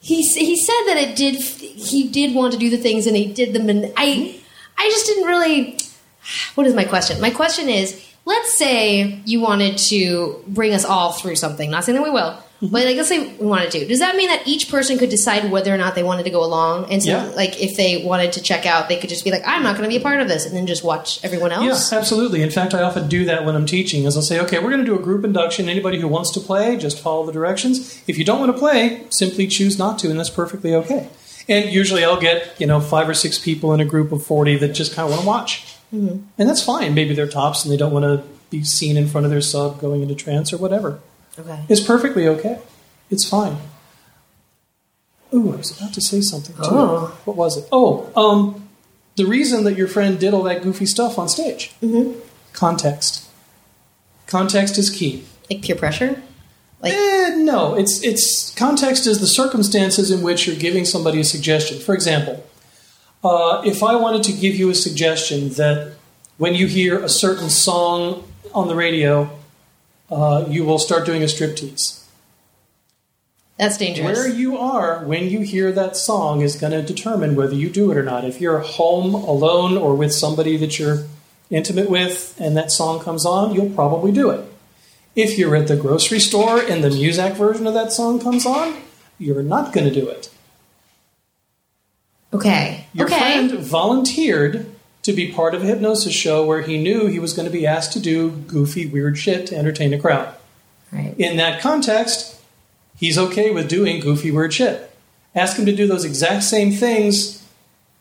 [0.00, 3.32] he, he said that it did, he did want to do the things, and he
[3.32, 4.38] did them, and I,
[4.78, 5.78] I just didn't really
[6.54, 7.20] what is my question?
[7.20, 11.70] My question is, let's say you wanted to bring us all through something.
[11.70, 12.68] Not saying that we will, mm-hmm.
[12.68, 13.86] but like let's say we wanted to.
[13.86, 16.44] Does that mean that each person could decide whether or not they wanted to go
[16.44, 16.90] along?
[16.92, 17.24] And so, Yeah.
[17.34, 19.84] like, if they wanted to check out, they could just be like, "I'm not going
[19.84, 21.90] to be a part of this," and then just watch everyone else.
[21.90, 22.42] Yeah, absolutely.
[22.42, 24.04] In fact, I often do that when I'm teaching.
[24.04, 25.68] Is I'll say, okay, we're going to do a group induction.
[25.68, 28.02] Anybody who wants to play, just follow the directions.
[28.06, 31.08] If you don't want to play, simply choose not to, and that's perfectly okay.
[31.48, 34.56] And usually, I'll get you know five or six people in a group of forty
[34.58, 36.94] that just kind of want to watch, and that's fine.
[36.94, 39.80] Maybe they're tops and they don't want to be seen in front of their sub
[39.80, 41.00] going into trance or whatever.
[41.38, 41.64] Okay.
[41.68, 42.58] It's perfectly okay.
[43.10, 43.56] It's fine.
[45.34, 46.62] Ooh, I was about to say something too.
[46.64, 47.18] Oh.
[47.24, 47.66] What was it?
[47.72, 48.68] Oh, um,
[49.16, 51.72] the reason that your friend did all that goofy stuff on stage.
[51.82, 52.18] Mm-hmm.
[52.52, 53.28] Context.
[54.26, 55.24] Context is key.
[55.50, 56.22] Like peer pressure.
[56.80, 61.24] Like, Eh, no, it's it's context is the circumstances in which you're giving somebody a
[61.24, 61.78] suggestion.
[61.78, 62.44] For example,
[63.24, 65.94] uh, if I wanted to give you a suggestion that
[66.38, 69.30] when you hear a certain song on the radio,
[70.10, 72.04] uh, you will start doing a striptease.
[73.56, 74.18] that's dangerous.
[74.18, 77.90] Where you are when you hear that song is going to determine whether you do
[77.90, 78.24] it or not.
[78.24, 81.06] If you're home alone or with somebody that you're
[81.50, 84.44] intimate with and that song comes on, you'll probably do it.
[85.14, 88.78] If you're at the grocery store and the Muzak version of that song comes on,
[89.18, 90.30] you're not going to do it.
[92.32, 92.86] Okay.
[92.92, 93.18] Your okay.
[93.18, 94.66] friend volunteered
[95.02, 97.66] to be part of a hypnosis show where he knew he was going to be
[97.66, 100.34] asked to do goofy, weird shit to entertain a crowd.
[100.92, 101.14] Right.
[101.18, 102.40] In that context,
[102.96, 104.90] he's okay with doing goofy, weird shit.
[105.34, 107.42] Ask him to do those exact same things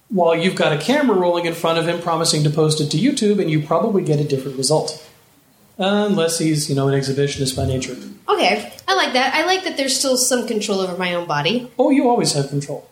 [0.10, 2.98] while you've got a camera rolling in front of him promising to post it to
[2.98, 5.08] YouTube, and you probably get a different result.
[5.78, 7.96] Unless he's, you know, an exhibitionist by nature.
[8.30, 8.74] Okay.
[8.88, 9.34] I like that.
[9.34, 11.72] I like that there's still some control over my own body.
[11.80, 12.88] Oh, you always have control.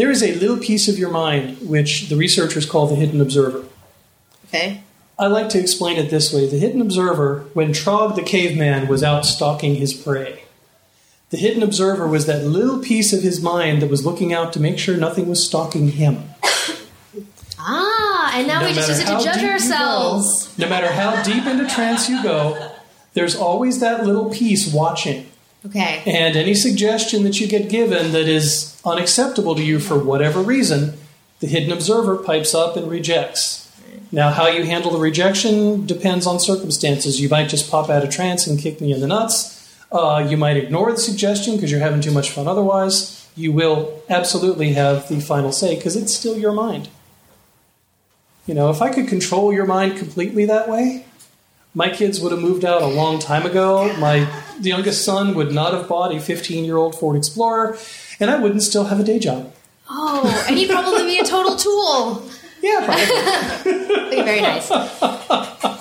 [0.00, 3.66] There is a little piece of your mind which the researchers call the hidden observer.
[4.46, 4.82] Okay.
[5.18, 6.46] I like to explain it this way.
[6.46, 10.44] The hidden observer, when Trog the caveman was out stalking his prey,
[11.28, 14.58] the hidden observer was that little piece of his mind that was looking out to
[14.58, 16.30] make sure nothing was stalking him.
[17.58, 20.48] Ah, and now No we just use it to judge ourselves.
[20.56, 22.72] go, no matter how deep into trance you go,
[23.12, 25.29] there's always that little piece watching.
[25.66, 26.02] Okay.
[26.06, 30.94] And any suggestion that you get given that is unacceptable to you for whatever reason,
[31.40, 33.70] the hidden observer pipes up and rejects.
[34.12, 37.20] Now, how you handle the rejection depends on circumstances.
[37.20, 39.56] You might just pop out of trance and kick me in the nuts.
[39.92, 43.28] Uh, you might ignore the suggestion because you're having too much fun otherwise.
[43.36, 46.88] You will absolutely have the final say because it's still your mind.
[48.46, 51.04] You know, if I could control your mind completely that way,
[51.74, 53.94] my kids would have moved out a long time ago.
[53.98, 54.28] My
[54.60, 57.76] youngest son would not have bought a 15 year old Ford Explorer,
[58.18, 59.52] and I wouldn't still have a day job.
[59.88, 62.22] Oh, and he'd probably be a total tool.
[62.62, 63.96] Yeah, probably.
[64.10, 64.68] Okay, very nice.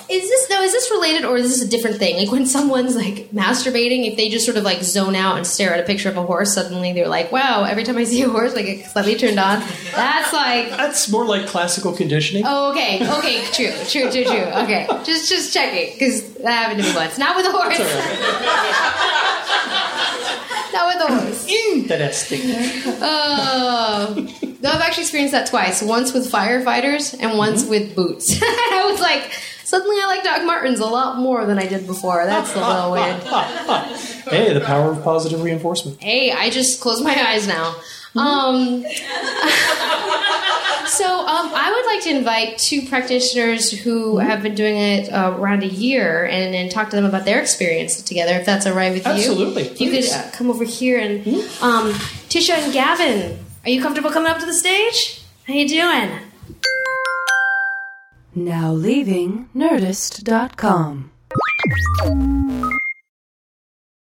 [0.09, 0.61] Is this though?
[0.61, 2.17] Is this related, or is this a different thing?
[2.17, 5.73] Like when someone's like masturbating, if they just sort of like zone out and stare
[5.73, 8.29] at a picture of a horse, suddenly they're like, "Wow!" Every time I see a
[8.29, 9.61] horse, like get slightly turned on.
[9.95, 12.43] That's like, That's more like classical conditioning.
[12.45, 14.45] oh, okay, okay, true, true, true, true.
[14.63, 17.17] Okay, just just checking because that happened to me once.
[17.17, 17.79] Not with a horse.
[20.73, 21.47] Not with a horse.
[21.75, 22.41] Interesting.
[23.01, 24.13] Oh,
[24.61, 25.81] no, I've actually experienced that twice.
[25.81, 28.39] Once with firefighters and once with boots.
[28.41, 29.31] I was like,
[29.63, 32.25] suddenly I like Doc Martens a lot more than I did before.
[32.25, 33.21] That's a little weird.
[34.29, 35.99] Hey, the power of positive reinforcement.
[36.03, 37.73] Hey, I just close my eyes now.
[38.15, 38.83] Um,
[40.89, 45.35] so um, I would like to invite two practitioners who have been doing it uh,
[45.37, 48.73] around a year and, and talk to them about their experience together, if that's all
[48.73, 49.11] right with you.
[49.11, 51.25] Absolutely, you could uh, come over here and
[51.61, 51.93] um,
[52.29, 55.21] Tisha and Gavin, are you comfortable coming up to the stage?
[55.47, 56.09] How you doing?
[58.35, 61.11] Now leaving Nerdist.com.